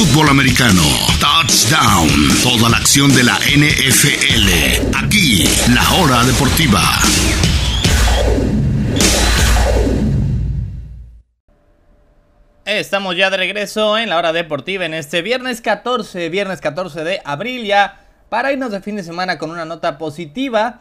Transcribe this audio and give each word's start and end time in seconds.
fútbol 0.00 0.30
americano. 0.30 0.82
Touchdown. 1.20 2.08
Toda 2.42 2.70
la 2.70 2.78
acción 2.78 3.14
de 3.14 3.22
la 3.22 3.36
NFL. 3.36 4.96
Aquí, 4.96 5.44
la 5.74 5.92
hora 5.92 6.24
deportiva. 6.24 6.80
Estamos 12.64 13.14
ya 13.14 13.28
de 13.28 13.36
regreso 13.36 13.98
en 13.98 14.08
la 14.08 14.16
hora 14.16 14.32
deportiva 14.32 14.86
en 14.86 14.94
este 14.94 15.20
viernes 15.20 15.60
14, 15.60 16.30
viernes 16.30 16.62
14 16.62 17.04
de 17.04 17.20
abril 17.22 17.66
ya, 17.66 18.00
para 18.30 18.52
irnos 18.52 18.72
de 18.72 18.80
fin 18.80 18.96
de 18.96 19.02
semana 19.02 19.36
con 19.36 19.50
una 19.50 19.66
nota 19.66 19.98
positiva. 19.98 20.80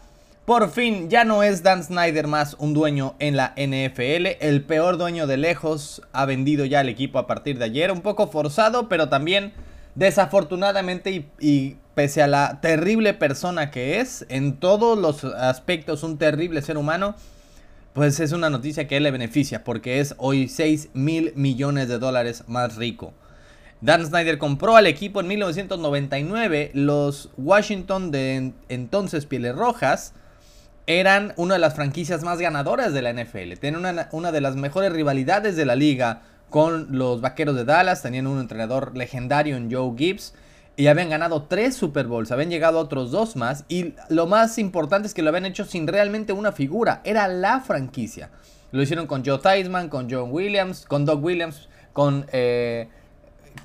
Por 0.49 0.71
fin 0.71 1.11
ya 1.11 1.25
no 1.25 1.43
es 1.43 1.61
Dan 1.61 1.83
Snyder 1.83 2.25
más 2.25 2.55
un 2.57 2.73
dueño 2.73 3.13
en 3.19 3.37
la 3.37 3.53
NFL, 3.55 4.39
el 4.39 4.63
peor 4.63 4.97
dueño 4.97 5.27
de 5.27 5.37
lejos 5.37 6.01
ha 6.11 6.25
vendido 6.25 6.65
ya 6.65 6.81
el 6.81 6.89
equipo 6.89 7.19
a 7.19 7.27
partir 7.27 7.59
de 7.59 7.65
ayer, 7.65 7.91
un 7.91 8.01
poco 8.01 8.31
forzado, 8.31 8.89
pero 8.89 9.09
también 9.09 9.53
desafortunadamente 9.93 11.23
y, 11.39 11.77
pese 11.93 12.23
a 12.23 12.27
la 12.27 12.61
terrible 12.61 13.13
persona 13.13 13.69
que 13.69 13.99
es, 13.99 14.25
en 14.29 14.57
todos 14.57 14.97
los 14.97 15.23
aspectos 15.23 16.01
un 16.01 16.17
terrible 16.17 16.63
ser 16.63 16.79
humano, 16.79 17.13
pues 17.93 18.19
es 18.19 18.31
una 18.31 18.49
noticia 18.49 18.87
que 18.87 18.99
le 18.99 19.11
beneficia 19.11 19.63
porque 19.63 19.99
es 19.99 20.15
hoy 20.17 20.47
6 20.47 20.89
mil 20.95 21.31
millones 21.35 21.89
de 21.89 21.99
dólares 21.99 22.45
más 22.47 22.75
rico. 22.75 23.13
Dan 23.81 24.03
Snyder 24.03 24.39
compró 24.39 24.77
al 24.77 24.87
equipo 24.87 25.19
en 25.19 25.27
1999. 25.27 26.71
Los 26.73 27.29
Washington 27.37 28.09
de 28.09 28.53
entonces 28.67 29.27
Pieles 29.27 29.55
Rojas 29.55 30.15
eran 30.89 31.33
una 31.35 31.53
de 31.53 31.59
las 31.59 31.75
franquicias 31.75 32.23
más 32.23 32.39
ganadoras 32.39 32.93
de 32.93 33.03
la 33.03 33.13
NFL. 33.13 33.59
Tenían 33.59 34.07
una, 34.11 34.31
de 34.31 34.41
las 34.41 34.55
mejores 34.55 34.91
rivalidades 34.91 35.55
de 35.55 35.63
la 35.63 35.75
liga 35.75 36.23
con 36.49 36.97
los 36.97 37.21
Vaqueros 37.21 37.55
de 37.55 37.63
Dallas. 37.63 38.01
Tenían 38.01 38.25
un 38.25 38.39
entrenador 38.39 38.97
legendario 38.97 39.55
en 39.55 39.71
Joe 39.71 39.93
Gibbs 39.95 40.33
y 40.77 40.87
habían 40.87 41.11
ganado 41.11 41.43
tres 41.43 41.75
Super 41.75 42.07
Bowls, 42.07 42.31
habían 42.31 42.49
llegado 42.49 42.79
otros 42.79 43.11
dos 43.11 43.35
más 43.35 43.65
y 43.69 43.93
lo 44.09 44.25
más 44.25 44.57
importante 44.57 45.07
es 45.07 45.13
que 45.13 45.21
lo 45.21 45.29
habían 45.29 45.45
hecho 45.45 45.63
sin 45.63 45.85
realmente 45.85 46.33
una 46.33 46.53
figura, 46.53 47.01
era 47.03 47.27
la 47.27 47.59
franquicia. 47.59 48.31
Lo 48.71 48.81
hicieron 48.81 49.05
con 49.05 49.23
Joe 49.23 49.37
Theismann, 49.37 49.89
con 49.89 50.09
John 50.09 50.29
Williams, 50.31 50.87
con 50.87 51.05
Doug 51.05 51.23
Williams, 51.23 51.69
con, 51.93 52.25
eh, 52.31 52.87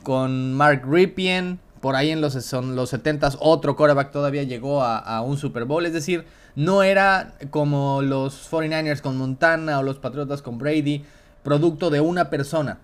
con 0.03 0.53
Mark 0.53 0.83
Ripien, 0.86 1.59
por 1.85 1.97
ahí 1.97 2.13
en 2.13 2.23
los, 2.23 2.33
son 2.33 2.77
los 2.77 2.95
70s 2.95 3.37
otro 3.41 3.77
quarterback 3.77 4.11
todavía 4.11 4.43
llegó 4.43 4.83
a, 4.83 5.21
un 5.21 5.37
Super 5.37 5.67
Bowl, 5.67 5.85
es 5.85 5.93
decir, 5.93 6.25
no 6.57 6.83
era 6.83 7.35
como 7.51 8.01
los 8.01 8.51
49ers 8.51 9.03
con 9.03 9.19
Montana 9.19 9.79
o 9.79 9.83
los 9.83 9.99
Patriotas 9.99 10.41
con 10.41 10.57
Brady, 10.57 11.05
producto 11.43 11.91
de 11.91 12.01
una 12.01 12.31
persona. 12.31 12.79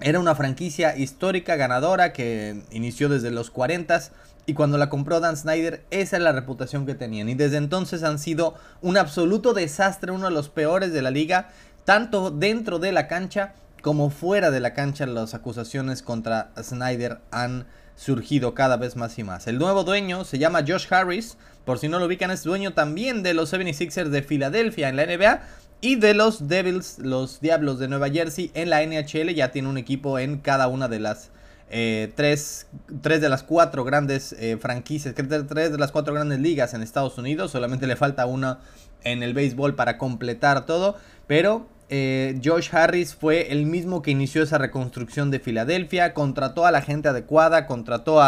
Era 0.00 0.18
una 0.18 0.34
franquicia 0.34 0.96
histórica 0.96 1.54
ganadora 1.54 2.12
que 2.12 2.64
inició 2.72 3.08
desde 3.08 3.30
los 3.30 3.52
40 3.52 4.10
y 4.46 4.54
cuando 4.54 4.76
la 4.76 4.88
compró 4.88 5.20
Dan 5.20 5.36
Snyder 5.36 5.84
esa 5.92 6.16
es 6.16 6.22
la 6.24 6.32
reputación 6.32 6.84
que 6.84 6.96
tenían 6.96 7.28
y 7.28 7.36
desde 7.36 7.58
entonces 7.58 8.02
han 8.02 8.18
sido 8.18 8.56
un 8.80 8.96
absoluto 8.96 9.54
desastre, 9.54 10.10
uno 10.10 10.24
de 10.24 10.32
los 10.32 10.48
peores 10.48 10.92
de 10.92 11.02
la 11.02 11.12
liga, 11.12 11.50
tanto 11.84 12.32
dentro 12.32 12.80
de 12.80 12.90
la 12.90 13.06
cancha 13.06 13.54
como 13.82 14.10
fuera 14.10 14.50
de 14.50 14.58
la 14.58 14.74
cancha 14.74 15.06
las 15.06 15.32
acusaciones 15.32 16.02
contra 16.02 16.50
Snyder 16.60 17.20
han 17.30 17.66
surgido 18.02 18.54
cada 18.54 18.76
vez 18.76 18.96
más 18.96 19.18
y 19.18 19.24
más. 19.24 19.46
El 19.46 19.58
nuevo 19.58 19.84
dueño 19.84 20.24
se 20.24 20.38
llama 20.38 20.64
Josh 20.66 20.86
Harris, 20.90 21.36
por 21.64 21.78
si 21.78 21.88
no 21.88 22.00
lo 22.00 22.06
ubican 22.06 22.30
es 22.30 22.42
dueño 22.42 22.72
también 22.72 23.22
de 23.22 23.34
los 23.34 23.52
76ers 23.52 24.08
de 24.08 24.22
Filadelfia 24.22 24.88
en 24.88 24.96
la 24.96 25.06
NBA 25.06 25.42
y 25.80 25.96
de 25.96 26.14
los 26.14 26.48
Devils, 26.48 26.98
los 26.98 27.40
Diablos 27.40 27.78
de 27.78 27.88
Nueva 27.88 28.10
Jersey 28.10 28.50
en 28.54 28.70
la 28.70 28.84
NHL. 28.84 29.34
Ya 29.34 29.52
tiene 29.52 29.68
un 29.68 29.78
equipo 29.78 30.18
en 30.18 30.38
cada 30.38 30.66
una 30.66 30.88
de 30.88 30.98
las 30.98 31.30
eh, 31.70 32.12
tres, 32.16 32.66
tres, 33.00 33.20
de 33.20 33.28
las 33.28 33.44
cuatro 33.44 33.84
grandes 33.84 34.32
eh, 34.38 34.58
franquicias, 34.60 35.14
tres 35.14 35.72
de 35.72 35.78
las 35.78 35.92
cuatro 35.92 36.12
grandes 36.12 36.40
ligas 36.40 36.74
en 36.74 36.82
Estados 36.82 37.18
Unidos. 37.18 37.52
Solamente 37.52 37.86
le 37.86 37.94
falta 37.94 38.26
una 38.26 38.58
en 39.04 39.22
el 39.22 39.32
béisbol 39.32 39.74
para 39.76 39.96
completar 39.98 40.66
todo. 40.66 40.96
Pero 41.28 41.66
eh, 41.94 42.40
Josh 42.42 42.70
Harris 42.74 43.14
fue 43.14 43.52
el 43.52 43.66
mismo 43.66 44.00
que 44.00 44.12
inició 44.12 44.42
esa 44.42 44.56
reconstrucción 44.56 45.30
de 45.30 45.40
Filadelfia. 45.40 46.14
Contrató 46.14 46.64
a 46.64 46.70
la 46.70 46.80
gente 46.80 47.10
adecuada, 47.10 47.66
contrató 47.66 48.18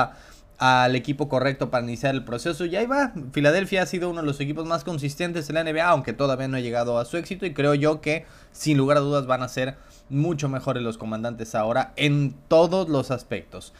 al 0.59 0.95
equipo 0.95 1.31
correcto 1.31 1.71
para 1.71 1.83
iniciar 1.83 2.15
el 2.15 2.27
proceso. 2.27 2.67
Y 2.67 2.77
ahí 2.77 2.85
va, 2.85 3.15
Filadelfia 3.33 3.81
ha 3.81 3.87
sido 3.87 4.11
uno 4.11 4.21
de 4.21 4.27
los 4.27 4.39
equipos 4.39 4.67
más 4.67 4.85
consistentes 4.85 5.49
en 5.49 5.55
la 5.55 5.65
NBA, 5.65 5.83
aunque 5.83 6.13
todavía 6.13 6.47
no 6.47 6.59
ha 6.59 6.61
llegado 6.61 6.99
a 6.99 7.07
su 7.07 7.17
éxito. 7.17 7.47
Y 7.47 7.55
creo 7.55 7.73
yo 7.73 8.03
que 8.03 8.27
sin 8.53 8.77
lugar 8.77 8.99
a 8.99 9.01
dudas 9.01 9.27
van 9.27 9.43
a 9.43 9.49
ser 9.49 9.77
mucho 10.11 10.51
mejores 10.51 10.83
los 10.83 10.99
comandantes 10.99 11.55
ahora 11.55 11.95
en 11.97 12.35
todos 12.49 12.91
los 12.91 13.11
aspectos. 13.11 13.73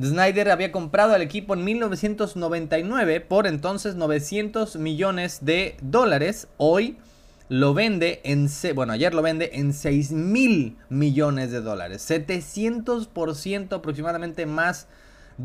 Snyder 0.00 0.52
había 0.52 0.70
comprado 0.70 1.14
al 1.14 1.22
equipo 1.22 1.54
en 1.54 1.64
1999 1.64 3.22
por 3.22 3.48
entonces 3.48 3.96
900 3.96 4.76
millones 4.76 5.44
de 5.44 5.76
dólares. 5.82 6.46
Hoy 6.58 6.98
lo 7.48 7.74
vende 7.74 8.20
en, 8.24 8.48
bueno, 8.74 8.92
ayer 8.92 9.14
lo 9.14 9.22
vende 9.22 9.50
en 9.54 9.72
6 9.72 10.12
mil 10.12 10.76
millones 10.88 11.52
de 11.52 11.60
dólares. 11.60 12.08
700% 12.08 13.72
aproximadamente 13.72 14.46
más 14.46 14.88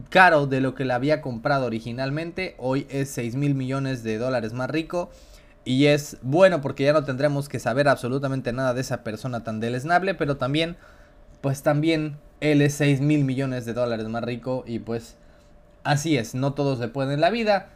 caro 0.10 0.48
de 0.48 0.62
lo 0.62 0.74
que 0.74 0.86
la 0.86 0.96
había 0.96 1.22
comprado 1.22 1.66
originalmente. 1.66 2.56
Hoy 2.58 2.88
es 2.90 3.10
6 3.12 3.36
mil 3.36 3.54
millones 3.54 4.04
de 4.04 4.18
dólares 4.18 4.54
más 4.54 4.70
rico. 4.70 5.12
Y 5.64 5.86
es 5.86 6.18
bueno 6.24 6.60
porque 6.60 6.86
ya 6.86 6.94
no 6.94 7.04
tendremos 7.04 7.48
que 7.48 7.60
saber 7.60 7.88
absolutamente 7.88 8.52
nada 8.52 8.74
de 8.74 8.82
esa 8.82 9.04
persona 9.04 9.44
tan 9.44 9.60
deleznable. 9.60 10.16
Pero 10.16 10.38
también, 10.38 10.78
pues 11.42 11.62
también 11.62 12.18
él 12.40 12.64
es 12.64 12.74
6 12.76 13.02
mil 13.02 13.26
millones 13.26 13.66
de 13.66 13.74
dólares 13.74 14.08
más 14.08 14.24
rico. 14.24 14.64
Y 14.66 14.80
pues 14.80 15.18
así 15.84 16.18
es, 16.18 16.34
no 16.34 16.54
todo 16.54 16.78
se 16.78 16.88
puede 16.88 17.14
en 17.14 17.22
la 17.22 17.30
vida. 17.30 17.70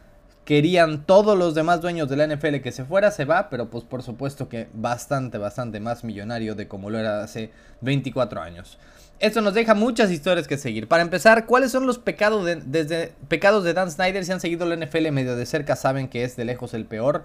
Querían 0.46 1.04
todos 1.04 1.36
los 1.36 1.56
demás 1.56 1.80
dueños 1.80 2.08
de 2.08 2.16
la 2.16 2.26
NFL 2.28 2.58
que 2.62 2.70
se 2.70 2.84
fuera, 2.84 3.10
se 3.10 3.24
va, 3.24 3.50
pero 3.50 3.68
pues 3.68 3.82
por 3.82 4.04
supuesto 4.04 4.48
que 4.48 4.68
bastante, 4.72 5.38
bastante 5.38 5.80
más 5.80 6.04
millonario 6.04 6.54
de 6.54 6.68
como 6.68 6.88
lo 6.88 7.00
era 7.00 7.24
hace 7.24 7.50
24 7.80 8.40
años. 8.40 8.78
Esto 9.18 9.40
nos 9.40 9.54
deja 9.54 9.74
muchas 9.74 10.12
historias 10.12 10.46
que 10.46 10.56
seguir. 10.56 10.86
Para 10.86 11.02
empezar, 11.02 11.46
¿cuáles 11.46 11.72
son 11.72 11.84
los 11.84 11.98
pecados 11.98 12.44
de, 12.44 12.56
desde, 12.64 13.12
pecados 13.26 13.64
de 13.64 13.74
Dan 13.74 13.90
Snyder? 13.90 14.24
Si 14.24 14.30
han 14.30 14.40
seguido 14.40 14.66
la 14.66 14.76
NFL 14.76 15.10
medio 15.10 15.34
de 15.34 15.46
cerca, 15.46 15.74
saben 15.74 16.06
que 16.06 16.22
es 16.22 16.36
de 16.36 16.44
lejos 16.44 16.74
el 16.74 16.84
peor, 16.84 17.24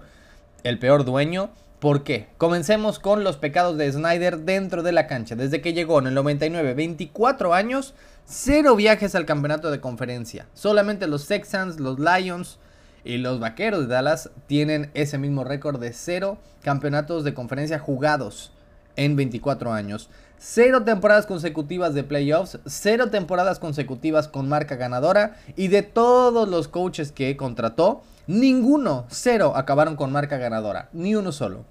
el 0.64 0.80
peor 0.80 1.04
dueño. 1.04 1.50
¿Por 1.78 2.02
qué? 2.02 2.26
Comencemos 2.38 2.98
con 2.98 3.22
los 3.22 3.36
pecados 3.36 3.78
de 3.78 3.92
Snyder 3.92 4.38
dentro 4.38 4.82
de 4.82 4.90
la 4.90 5.06
cancha. 5.06 5.36
Desde 5.36 5.60
que 5.60 5.74
llegó 5.74 6.00
en 6.00 6.08
el 6.08 6.14
99, 6.14 6.74
24 6.74 7.54
años, 7.54 7.94
cero 8.24 8.74
viajes 8.74 9.14
al 9.14 9.26
campeonato 9.26 9.70
de 9.70 9.80
conferencia. 9.80 10.46
Solamente 10.54 11.06
los 11.06 11.28
Texans, 11.28 11.78
los 11.78 12.00
Lions 12.00 12.58
y 13.04 13.18
los 13.18 13.40
Vaqueros 13.40 13.82
de 13.82 13.94
Dallas 13.94 14.30
tienen 14.46 14.90
ese 14.94 15.18
mismo 15.18 15.44
récord 15.44 15.80
de 15.80 15.92
cero 15.92 16.38
campeonatos 16.62 17.24
de 17.24 17.34
conferencia 17.34 17.78
jugados 17.78 18.52
en 18.96 19.16
24 19.16 19.72
años. 19.72 20.08
Cero 20.38 20.82
temporadas 20.82 21.26
consecutivas 21.26 21.94
de 21.94 22.02
playoffs, 22.02 22.58
cero 22.66 23.10
temporadas 23.10 23.58
consecutivas 23.58 24.26
con 24.26 24.48
marca 24.48 24.74
ganadora 24.76 25.36
y 25.56 25.68
de 25.68 25.82
todos 25.82 26.48
los 26.48 26.66
coaches 26.66 27.12
que 27.12 27.36
contrató, 27.36 28.02
ninguno, 28.26 29.06
cero 29.08 29.52
acabaron 29.54 29.94
con 29.94 30.10
marca 30.10 30.38
ganadora, 30.38 30.88
ni 30.92 31.14
uno 31.14 31.30
solo. 31.30 31.64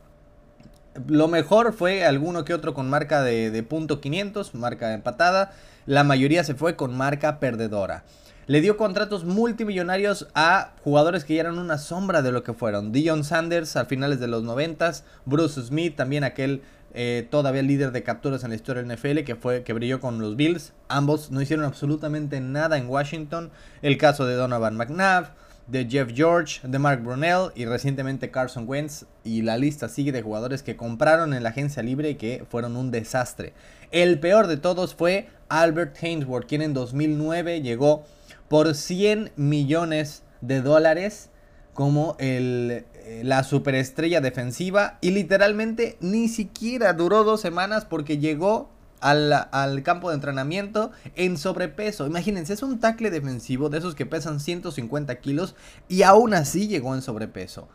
Lo 1.07 1.27
mejor 1.27 1.73
fue 1.73 2.05
alguno 2.05 2.43
que 2.45 2.53
otro 2.53 2.73
con 2.73 2.89
marca 2.89 3.21
de, 3.21 3.51
de 3.51 3.63
punto 3.63 4.01
.500, 4.01 4.53
marca 4.53 4.93
empatada, 4.93 5.53
la 5.85 6.03
mayoría 6.03 6.43
se 6.43 6.55
fue 6.55 6.75
con 6.75 6.95
marca 6.95 7.39
perdedora. 7.39 8.03
Le 8.47 8.59
dio 8.59 8.75
contratos 8.75 9.23
multimillonarios 9.23 10.27
a 10.33 10.73
jugadores 10.83 11.25
que 11.25 11.35
ya 11.35 11.41
eran 11.41 11.59
una 11.59 11.77
sombra 11.77 12.23
de 12.23 12.31
lo 12.31 12.43
que 12.43 12.53
fueron. 12.53 12.91
Dion 12.91 13.23
Sanders 13.23 13.75
a 13.75 13.85
finales 13.85 14.19
de 14.19 14.27
los 14.27 14.43
90, 14.43 14.91
Bruce 15.25 15.61
Smith, 15.61 15.95
también 15.95 16.23
aquel 16.23 16.63
eh, 16.93 17.27
todavía 17.29 17.61
líder 17.61 17.91
de 17.91 18.01
capturas 18.01 18.43
en 18.43 18.49
la 18.49 18.55
historia 18.55 18.81
del 18.81 18.97
NFL, 18.97 19.19
que 19.19 19.35
fue 19.35 19.63
que 19.63 19.73
brilló 19.73 19.99
con 19.99 20.19
los 20.19 20.35
Bills. 20.35 20.73
Ambos 20.89 21.29
no 21.29 21.39
hicieron 21.39 21.65
absolutamente 21.65 22.41
nada 22.41 22.77
en 22.77 22.89
Washington. 22.89 23.51
El 23.83 23.99
caso 23.99 24.25
de 24.25 24.33
Donovan 24.33 24.75
McNabb, 24.75 25.29
de 25.67 25.87
Jeff 25.87 26.11
George, 26.13 26.67
de 26.67 26.79
Mark 26.79 27.03
Brunell 27.03 27.51
y 27.55 27.65
recientemente 27.65 28.31
Carson 28.31 28.67
Wentz. 28.67 29.05
Y 29.23 29.43
la 29.43 29.57
lista 29.57 29.87
sigue 29.87 30.11
de 30.11 30.23
jugadores 30.23 30.63
que 30.63 30.75
compraron 30.75 31.35
en 31.35 31.43
la 31.43 31.49
agencia 31.49 31.83
libre 31.83 32.09
y 32.09 32.15
que 32.15 32.43
fueron 32.49 32.75
un 32.75 32.89
desastre. 32.89 33.53
El 33.91 34.19
peor 34.19 34.47
de 34.47 34.57
todos 34.57 34.95
fue 34.95 35.27
Albert 35.47 35.95
Hainsworth, 36.01 36.47
quien 36.47 36.63
en 36.63 36.73
2009 36.73 37.61
llegó 37.61 38.03
por 38.51 38.75
100 38.75 39.31
millones 39.37 40.23
de 40.41 40.61
dólares 40.61 41.29
como 41.73 42.17
el, 42.19 42.83
eh, 42.95 43.21
la 43.23 43.45
superestrella 43.45 44.19
defensiva 44.19 44.97
y 44.99 45.11
literalmente 45.11 45.95
ni 46.01 46.27
siquiera 46.27 46.91
duró 46.91 47.23
dos 47.23 47.39
semanas 47.39 47.85
porque 47.85 48.17
llegó 48.17 48.69
al, 48.99 49.31
al, 49.31 49.83
campo 49.83 50.09
de 50.09 50.15
entrenamiento 50.15 50.91
en 51.15 51.37
sobrepeso. 51.37 52.05
Imagínense, 52.05 52.51
es 52.51 52.61
un 52.61 52.81
tackle 52.81 53.09
defensivo 53.09 53.69
de 53.69 53.77
esos 53.77 53.95
que 53.95 54.05
pesan 54.05 54.41
150 54.41 55.15
kilos 55.21 55.55
y 55.87 56.03
aún 56.03 56.33
así 56.33 56.67
llegó 56.67 56.93
en 56.93 57.01
sobrepeso. 57.01 57.69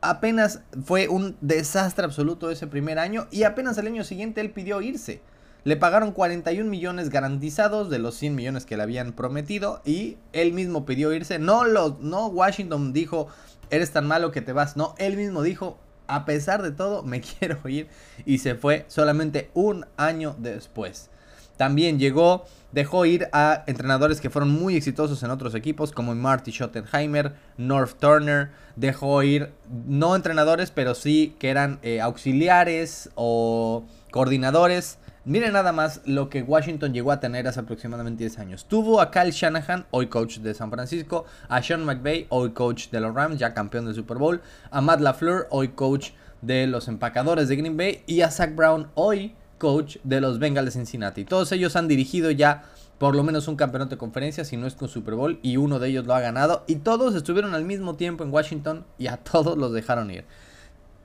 Apenas 0.00 0.62
fue 0.84 1.06
un 1.06 1.36
desastre 1.40 2.04
absoluto 2.04 2.50
ese 2.50 2.66
primer 2.66 2.98
año 2.98 3.28
y 3.30 3.44
apenas 3.44 3.78
el 3.78 3.86
año 3.86 4.02
siguiente 4.02 4.40
él 4.40 4.50
pidió 4.50 4.82
irse. 4.82 5.22
Le 5.66 5.76
pagaron 5.76 6.12
41 6.12 6.70
millones 6.70 7.10
garantizados 7.10 7.90
de 7.90 7.98
los 7.98 8.14
100 8.14 8.36
millones 8.36 8.64
que 8.64 8.76
le 8.76 8.84
habían 8.84 9.12
prometido 9.12 9.82
y 9.84 10.16
él 10.32 10.52
mismo 10.52 10.86
pidió 10.86 11.12
irse. 11.12 11.40
No, 11.40 11.64
lo, 11.64 11.98
no 12.00 12.28
Washington 12.28 12.92
dijo, 12.92 13.26
eres 13.70 13.90
tan 13.90 14.06
malo 14.06 14.30
que 14.30 14.42
te 14.42 14.52
vas. 14.52 14.76
No, 14.76 14.94
él 14.98 15.16
mismo 15.16 15.42
dijo, 15.42 15.76
a 16.06 16.24
pesar 16.24 16.62
de 16.62 16.70
todo, 16.70 17.02
me 17.02 17.20
quiero 17.40 17.68
ir 17.68 17.88
y 18.24 18.38
se 18.38 18.54
fue 18.54 18.84
solamente 18.86 19.50
un 19.54 19.86
año 19.96 20.36
después. 20.38 21.10
También 21.56 21.98
llegó, 21.98 22.44
dejó 22.70 23.04
ir 23.04 23.28
a 23.32 23.64
entrenadores 23.66 24.20
que 24.20 24.30
fueron 24.30 24.52
muy 24.52 24.76
exitosos 24.76 25.20
en 25.24 25.32
otros 25.32 25.56
equipos, 25.56 25.90
como 25.90 26.14
Marty 26.14 26.52
Schottenheimer, 26.52 27.34
North 27.56 27.98
Turner. 27.98 28.50
Dejó 28.76 29.20
ir, 29.24 29.50
no 29.88 30.14
entrenadores, 30.14 30.70
pero 30.70 30.94
sí 30.94 31.34
que 31.40 31.50
eran 31.50 31.80
eh, 31.82 32.00
auxiliares 32.00 33.10
o 33.16 33.84
coordinadores. 34.12 34.98
Miren 35.28 35.54
nada 35.54 35.72
más 35.72 36.02
lo 36.04 36.28
que 36.28 36.44
Washington 36.44 36.94
llegó 36.94 37.10
a 37.10 37.18
tener 37.18 37.48
hace 37.48 37.58
aproximadamente 37.58 38.22
10 38.22 38.38
años. 38.38 38.64
Tuvo 38.68 39.00
a 39.00 39.10
Kyle 39.10 39.32
Shanahan, 39.32 39.84
hoy 39.90 40.06
coach 40.06 40.38
de 40.38 40.54
San 40.54 40.70
Francisco, 40.70 41.24
a 41.48 41.60
Sean 41.60 41.84
McVay, 41.84 42.26
hoy 42.28 42.50
coach 42.50 42.90
de 42.90 43.00
los 43.00 43.12
Rams, 43.12 43.36
ya 43.36 43.52
campeón 43.52 43.86
del 43.86 43.96
Super 43.96 44.18
Bowl, 44.18 44.40
a 44.70 44.80
Matt 44.80 45.00
LaFleur, 45.00 45.48
hoy 45.50 45.70
coach 45.70 46.10
de 46.42 46.68
los 46.68 46.86
empacadores 46.86 47.48
de 47.48 47.56
Green 47.56 47.76
Bay, 47.76 48.04
y 48.06 48.20
a 48.20 48.30
Zach 48.30 48.54
Brown, 48.54 48.86
hoy 48.94 49.34
coach 49.58 49.96
de 50.04 50.20
los 50.20 50.38
Bengals 50.38 50.66
de 50.66 50.70
Cincinnati. 50.70 51.24
Todos 51.24 51.50
ellos 51.50 51.74
han 51.74 51.88
dirigido 51.88 52.30
ya 52.30 52.62
por 52.98 53.16
lo 53.16 53.24
menos 53.24 53.48
un 53.48 53.56
campeonato 53.56 53.96
de 53.96 53.98
conferencia, 53.98 54.44
si 54.44 54.56
no 54.56 54.68
es 54.68 54.76
con 54.76 54.88
Super 54.88 55.16
Bowl, 55.16 55.40
y 55.42 55.56
uno 55.56 55.80
de 55.80 55.88
ellos 55.88 56.06
lo 56.06 56.14
ha 56.14 56.20
ganado. 56.20 56.62
Y 56.68 56.76
todos 56.76 57.16
estuvieron 57.16 57.52
al 57.52 57.64
mismo 57.64 57.96
tiempo 57.96 58.22
en 58.22 58.32
Washington 58.32 58.84
y 58.96 59.08
a 59.08 59.16
todos 59.16 59.58
los 59.58 59.72
dejaron 59.72 60.08
ir. 60.08 60.24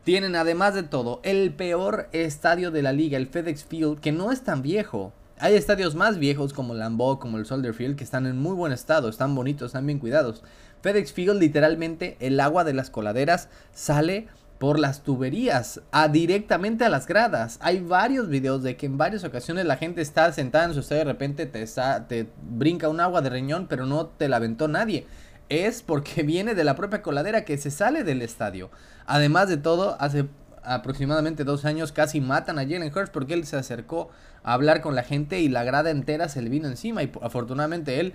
Tienen 0.04 0.36
además 0.36 0.74
de 0.74 0.82
todo 0.82 1.20
el 1.24 1.54
peor 1.54 2.10
estadio 2.12 2.72
de 2.72 2.82
la 2.82 2.92
liga, 2.92 3.18
el 3.18 3.28
FedEx 3.28 3.66
Field, 3.66 4.00
que 4.00 4.12
no 4.12 4.32
es 4.32 4.42
tan 4.42 4.64
viejo. 4.64 5.14
Hay 5.38 5.54
estadios 5.54 5.94
más 5.94 6.18
viejos 6.18 6.54
como 6.54 6.74
el 6.74 6.80
Lambeau, 6.80 7.20
como 7.20 7.38
el 7.38 7.46
Soldier 7.46 7.76
Field, 7.76 7.96
que 7.98 8.04
están 8.04 8.26
en 8.26 8.40
muy 8.40 8.56
buen 8.56 8.74
estado, 8.74 9.10
están 9.10 9.36
bonitos, 9.36 9.68
están 9.68 9.86
bien 9.86 10.00
cuidados. 10.00 10.44
FedEx 10.82 11.14
Field, 11.14 11.40
literalmente, 11.40 12.18
el 12.20 12.40
agua 12.40 12.64
de 12.64 12.74
las 12.74 12.90
coladeras 12.90 13.50
sale 13.74 14.28
por 14.58 14.80
las 14.80 15.02
tuberías, 15.02 15.82
a 15.92 16.08
directamente 16.08 16.84
a 16.86 16.90
las 16.90 17.06
gradas. 17.06 17.58
Hay 17.62 17.80
varios 17.80 18.28
videos 18.28 18.64
de 18.64 18.78
que 18.78 18.88
en 18.88 18.98
varias 18.98 19.24
ocasiones 19.24 19.66
la 19.66 19.78
gente 19.78 20.02
está 20.02 20.32
sentada 20.32 20.66
en 20.66 20.74
su 20.74 20.80
estadio 20.80 21.02
y 21.02 21.06
de 21.06 21.12
repente 21.12 21.46
te, 21.48 21.66
te 22.08 22.28
brinca 22.44 22.90
un 22.90 23.00
agua 23.00 23.22
de 23.22 23.30
riñón, 23.30 23.68
pero 23.68 23.86
no 23.86 24.08
te 24.08 24.30
la 24.30 24.38
aventó 24.38 24.68
nadie. 24.68 25.06
Es 25.52 25.84
porque 25.84 26.24
viene 26.24 26.56
de 26.56 26.64
la 26.64 26.76
propia 26.76 27.02
coladera 27.02 27.44
que 27.44 27.58
se 27.58 27.72
sale 27.72 28.04
del 28.04 28.22
estadio. 28.22 28.72
Además 29.06 29.50
de 29.50 29.58
todo, 29.58 29.98
hace 30.00 30.26
aproximadamente 30.64 31.44
dos 31.44 31.66
años 31.66 31.92
casi 31.92 32.22
matan 32.22 32.58
a 32.58 32.62
Jalen 32.62 32.92
Hurts 32.96 33.10
porque 33.10 33.34
él 33.34 33.46
se 33.46 33.58
acercó 33.58 34.10
a 34.44 34.54
hablar 34.54 34.82
con 34.82 34.96
la 34.96 35.04
gente 35.04 35.40
y 35.40 35.50
la 35.50 35.64
grada 35.64 35.90
entera 35.90 36.30
se 36.30 36.42
le 36.42 36.50
vino 36.50 36.68
encima 36.68 37.04
y 37.04 37.12
afortunadamente 37.22 38.00
él 38.00 38.14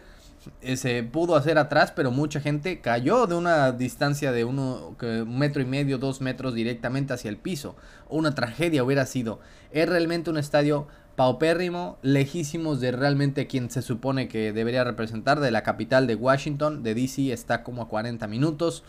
se 0.77 1.03
pudo 1.03 1.37
hacer 1.37 1.59
atrás, 1.59 1.93
pero 1.95 2.11
mucha 2.11 2.41
gente 2.41 2.81
cayó 2.81 3.27
de 3.27 3.35
una 3.35 3.73
distancia 3.73 4.33
de 4.33 4.45
uno, 4.45 4.97
un 5.01 5.39
metro 5.39 5.63
y 5.63 5.67
medio, 5.67 5.99
dos 5.99 6.21
metros 6.21 6.55
directamente 6.55 7.13
hacia 7.13 7.29
el 7.29 7.37
piso. 7.37 7.77
Una 8.09 8.35
tragedia 8.35 8.85
hubiera 8.85 9.07
sido. 9.07 9.41
Es 9.71 9.89
realmente 9.89 10.31
un 10.31 10.39
estadio 10.39 10.87
paupérrimo, 11.17 11.99
lejísimos 12.03 12.81
de 12.81 12.93
realmente 12.93 13.47
quien 13.47 13.71
se 13.71 13.83
supone 13.83 14.29
que 14.29 14.53
debería 14.53 14.85
representar, 14.85 15.41
de 15.41 15.51
la 15.51 15.63
capital 15.63 16.07
de 16.07 16.15
Washington, 16.15 16.83
de 16.83 16.95
DC, 16.95 17.33
está 17.33 17.63
como 17.63 17.83
a 17.83 17.89
40 17.89 18.27
minutos. 18.27 18.85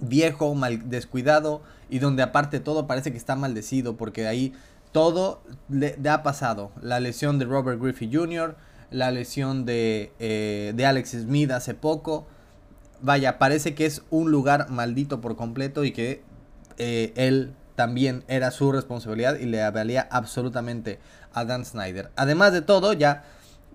Viejo, 0.00 0.54
mal 0.54 0.88
descuidado 0.88 1.62
y 1.90 1.98
donde 1.98 2.22
aparte 2.22 2.60
todo 2.60 2.86
parece 2.86 3.10
que 3.10 3.18
está 3.18 3.36
maldecido 3.36 3.98
porque 3.98 4.26
ahí 4.26 4.54
todo 4.92 5.42
le 5.68 5.96
ha 6.08 6.22
pasado. 6.22 6.72
La 6.80 7.00
lesión 7.00 7.38
de 7.38 7.44
Robert 7.44 7.80
Griffith 7.80 8.14
Jr., 8.14 8.56
la 8.90 9.10
lesión 9.10 9.64
de, 9.64 10.12
eh, 10.18 10.72
de 10.74 10.86
Alex 10.86 11.10
Smith 11.10 11.50
hace 11.50 11.74
poco. 11.74 12.26
Vaya, 13.00 13.38
parece 13.38 13.74
que 13.74 13.86
es 13.86 14.02
un 14.10 14.30
lugar 14.30 14.68
maldito 14.70 15.20
por 15.20 15.36
completo 15.36 15.84
y 15.84 15.92
que 15.92 16.22
eh, 16.76 17.12
él 17.16 17.54
también 17.76 18.24
era 18.28 18.50
su 18.50 18.72
responsabilidad 18.72 19.38
y 19.38 19.46
le 19.46 19.68
valía 19.70 20.06
absolutamente 20.10 20.98
a 21.32 21.44
Dan 21.44 21.64
Snyder. 21.64 22.10
Además 22.16 22.52
de 22.52 22.60
todo, 22.60 22.92
ya 22.92 23.24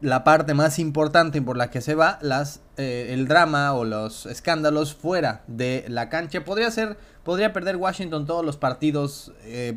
la 0.02 0.24
parte 0.24 0.54
más 0.54 0.78
importante 0.78 1.42
por 1.42 1.58
la 1.58 1.72
que 1.72 1.82
se 1.82 1.96
va, 1.96 2.20
las, 2.22 2.60
eh, 2.78 3.08
el 3.12 3.28
drama 3.28 3.74
o 3.74 3.84
los 3.84 4.28
escándalos 4.28 4.94
fuera 4.94 5.42
de 5.48 5.86
la 5.88 6.10
cancha. 6.10 6.44
Podría 6.44 6.70
ser, 6.70 6.98
podría 7.24 7.52
perder 7.52 7.78
Washington 7.78 8.28
todos 8.28 8.46
los 8.46 8.58
partidos 8.58 9.32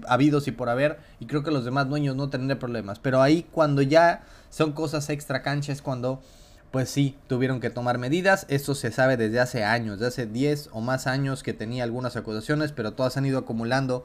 habidos 0.06 0.46
y 0.49 0.52
por 0.52 0.69
haber, 0.69 0.99
y 1.20 1.26
creo 1.26 1.43
que 1.43 1.52
los 1.52 1.64
demás 1.64 1.88
dueños 1.88 2.17
no 2.17 2.29
tendrían 2.29 2.58
problemas. 2.58 2.99
Pero 2.99 3.23
ahí 3.23 3.46
cuando 3.50 3.81
ya 3.81 4.25
son 4.50 4.72
cosas 4.72 5.08
extra 5.10 5.42
cancha 5.42 5.72
es 5.72 5.82
cuando, 5.82 6.22
pues 6.70 6.90
sí, 6.90 7.16
tuvieron 7.26 7.60
que 7.60 7.70
tomar 7.70 7.98
medidas. 7.98 8.46
Esto 8.48 8.74
se 8.74 8.90
sabe 8.92 9.16
desde 9.16 9.40
hace 9.40 9.64
años, 9.64 9.98
desde 9.98 10.22
hace 10.22 10.26
10 10.26 10.70
o 10.72 10.80
más 10.80 11.06
años 11.06 11.42
que 11.42 11.52
tenía 11.52 11.84
algunas 11.84 12.16
acusaciones, 12.16 12.72
pero 12.72 12.92
todas 12.92 13.16
han 13.16 13.26
ido 13.26 13.38
acumulando 13.38 14.04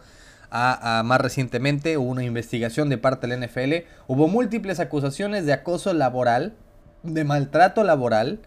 a, 0.55 1.01
más 1.03 1.19
recientemente 1.19 1.97
hubo 1.97 2.11
una 2.11 2.23
investigación 2.23 2.87
de 2.89 2.99
parte 2.99 3.25
del 3.25 3.43
NFL. 3.43 3.87
Hubo 4.07 4.27
múltiples 4.27 4.79
acusaciones 4.79 5.47
de 5.47 5.53
acoso 5.53 5.93
laboral, 5.93 6.53
de 7.01 7.23
maltrato 7.23 7.83
laboral, 7.83 8.39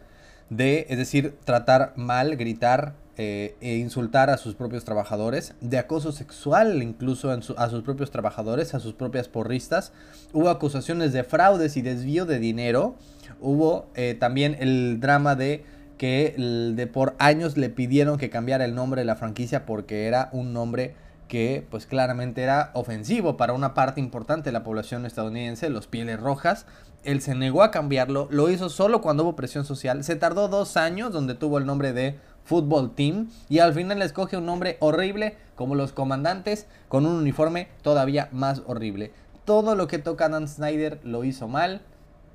de, 0.48 0.86
es 0.88 0.98
decir, 0.98 1.36
tratar 1.44 1.94
mal, 1.96 2.36
gritar 2.36 2.94
eh, 3.18 3.56
e 3.62 3.76
insultar 3.76 4.28
a 4.28 4.36
sus 4.36 4.54
propios 4.54 4.84
trabajadores, 4.84 5.54
de 5.62 5.78
acoso 5.78 6.12
sexual 6.12 6.82
incluso 6.82 7.30
a 7.30 7.70
sus 7.70 7.82
propios 7.82 8.10
trabajadores, 8.10 8.74
a 8.74 8.80
sus 8.80 8.92
propias 8.92 9.28
porristas. 9.28 9.92
Hubo 10.34 10.50
acusaciones 10.50 11.14
de 11.14 11.24
fraudes 11.24 11.78
y 11.78 11.82
desvío 11.82 12.26
de 12.26 12.38
dinero. 12.38 12.96
Hubo 13.40 13.86
eh, 13.94 14.16
también 14.18 14.56
el 14.60 15.00
drama 15.00 15.34
de 15.34 15.64
que 15.96 16.34
de 16.76 16.86
por 16.86 17.14
años 17.18 17.56
le 17.56 17.70
pidieron 17.70 18.18
que 18.18 18.28
cambiara 18.28 18.66
el 18.66 18.74
nombre 18.74 19.00
de 19.00 19.06
la 19.06 19.16
franquicia 19.16 19.64
porque 19.64 20.06
era 20.06 20.28
un 20.32 20.52
nombre 20.52 20.94
que 21.28 21.66
pues 21.70 21.86
claramente 21.86 22.42
era 22.42 22.70
ofensivo 22.74 23.36
para 23.36 23.52
una 23.52 23.74
parte 23.74 24.00
importante 24.00 24.50
de 24.50 24.52
la 24.52 24.62
población 24.62 25.06
estadounidense, 25.06 25.70
los 25.70 25.86
pieles 25.86 26.20
rojas. 26.20 26.66
Él 27.02 27.20
se 27.20 27.34
negó 27.34 27.62
a 27.62 27.70
cambiarlo, 27.70 28.28
lo 28.30 28.50
hizo 28.50 28.68
solo 28.68 29.00
cuando 29.00 29.22
hubo 29.22 29.36
presión 29.36 29.64
social. 29.64 30.04
Se 30.04 30.16
tardó 30.16 30.48
dos 30.48 30.76
años 30.76 31.12
donde 31.12 31.34
tuvo 31.34 31.58
el 31.58 31.66
nombre 31.66 31.92
de 31.92 32.18
Football 32.46 32.94
Team 32.94 33.28
y 33.48 33.58
al 33.58 33.74
final 33.74 34.00
escoge 34.02 34.36
un 34.36 34.46
nombre 34.46 34.76
horrible 34.80 35.36
como 35.56 35.74
los 35.74 35.92
comandantes 35.92 36.66
con 36.88 37.04
un 37.04 37.16
uniforme 37.16 37.68
todavía 37.82 38.28
más 38.32 38.62
horrible. 38.66 39.12
Todo 39.44 39.74
lo 39.74 39.86
que 39.86 39.98
toca 39.98 40.28
Dan 40.28 40.48
Snyder 40.48 41.00
lo 41.04 41.24
hizo 41.24 41.48
mal 41.48 41.82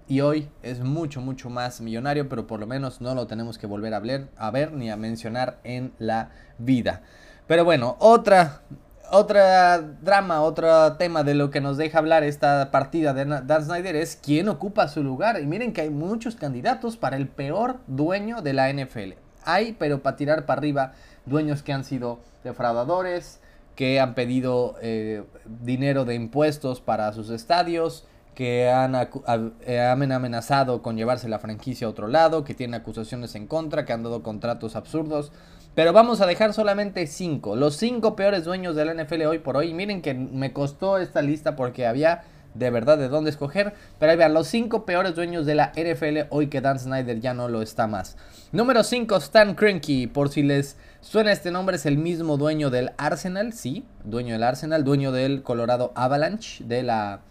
y 0.07 0.21
hoy 0.21 0.49
es 0.61 0.81
mucho 0.81 1.21
mucho 1.21 1.49
más 1.49 1.79
millonario, 1.79 2.27
pero 2.27 2.45
por 2.45 2.59
lo 2.59 2.67
menos 2.67 2.99
no 2.99 3.15
lo 3.15 3.27
tenemos 3.27 3.57
que 3.57 3.67
volver 3.67 3.93
a 3.93 3.99
ver, 3.99 4.27
a 4.35 4.51
ver 4.51 4.73
ni 4.73 4.91
a 4.91 4.97
mencionar 4.97 5.59
en 5.63 5.93
la 5.99 6.31
vida. 6.57 7.01
Pero 7.47 7.63
bueno, 7.63 7.95
otra, 7.99 8.61
otra 9.09 9.79
drama, 9.79 10.41
otro 10.41 10.93
tema 10.93 11.23
de 11.23 11.35
lo 11.35 11.49
que 11.49 11.61
nos 11.61 11.77
deja 11.77 11.99
hablar 11.99 12.23
esta 12.23 12.71
partida 12.71 13.13
de 13.13 13.25
Dan 13.25 13.63
Snyder 13.63 13.95
es 13.95 14.17
quién 14.21 14.49
ocupa 14.49 14.87
su 14.87 15.03
lugar. 15.03 15.39
Y 15.39 15.45
miren 15.45 15.73
que 15.73 15.81
hay 15.81 15.89
muchos 15.89 16.35
candidatos 16.35 16.97
para 16.97 17.17
el 17.17 17.27
peor 17.27 17.79
dueño 17.87 18.41
de 18.41 18.53
la 18.53 18.71
NFL. 18.71 19.20
Hay, 19.43 19.73
pero 19.73 20.01
para 20.01 20.15
tirar 20.15 20.45
para 20.45 20.59
arriba, 20.59 20.93
dueños 21.25 21.63
que 21.63 21.73
han 21.73 21.83
sido 21.83 22.19
defraudadores, 22.43 23.39
que 23.75 23.99
han 23.99 24.13
pedido 24.13 24.75
eh, 24.81 25.23
dinero 25.45 26.05
de 26.05 26.15
impuestos 26.15 26.81
para 26.81 27.13
sus 27.13 27.29
estadios, 27.29 28.05
que 28.35 28.69
han, 28.69 28.95
eh, 28.95 29.79
han, 29.79 30.11
amenazado 30.11 30.81
con 30.81 30.97
llevarse 30.97 31.27
la 31.27 31.39
franquicia 31.39 31.87
a 31.87 31.89
otro 31.89 32.07
lado, 32.07 32.43
que 32.43 32.53
tienen 32.53 32.79
acusaciones 32.79 33.35
en 33.35 33.47
contra, 33.47 33.85
que 33.85 33.93
han 33.93 34.03
dado 34.03 34.23
contratos 34.23 34.75
absurdos. 34.75 35.31
Pero 35.75 35.93
vamos 35.93 36.21
a 36.21 36.25
dejar 36.25 36.53
solamente 36.53 37.07
5. 37.07 37.55
Los 37.55 37.77
5 37.77 38.15
peores 38.15 38.43
dueños 38.43 38.75
de 38.75 38.85
la 38.85 38.93
NFL 38.93 39.21
hoy 39.23 39.39
por 39.39 39.57
hoy. 39.57 39.73
Miren 39.73 40.01
que 40.01 40.13
me 40.13 40.51
costó 40.51 40.97
esta 40.97 41.21
lista 41.21 41.55
porque 41.55 41.87
había 41.87 42.23
de 42.53 42.69
verdad 42.69 42.97
de 42.97 43.07
dónde 43.07 43.29
escoger. 43.29 43.73
Pero 43.99 44.11
ahí 44.11 44.17
vean, 44.17 44.33
los 44.33 44.47
5 44.47 44.85
peores 44.85 45.15
dueños 45.15 45.45
de 45.45 45.55
la 45.55 45.71
NFL 45.75 46.27
hoy 46.29 46.47
que 46.47 46.61
Dan 46.61 46.79
Snyder 46.79 47.19
ya 47.19 47.33
no 47.33 47.47
lo 47.47 47.61
está 47.61 47.87
más. 47.87 48.17
Número 48.51 48.83
5, 48.83 49.15
Stan 49.17 49.55
Kroenke. 49.55 50.09
Por 50.11 50.29
si 50.29 50.43
les 50.43 50.77
suena 51.01 51.31
este 51.31 51.51
nombre, 51.51 51.75
es 51.75 51.85
el 51.85 51.97
mismo 51.97 52.37
dueño 52.37 52.69
del 52.69 52.91
Arsenal. 52.97 53.53
Sí, 53.53 53.85
dueño 54.03 54.33
del 54.33 54.43
Arsenal, 54.43 54.83
dueño 54.83 55.11
del 55.11 55.43
Colorado 55.43 55.91
Avalanche 55.95 56.63
de 56.65 56.83
la 56.83 57.21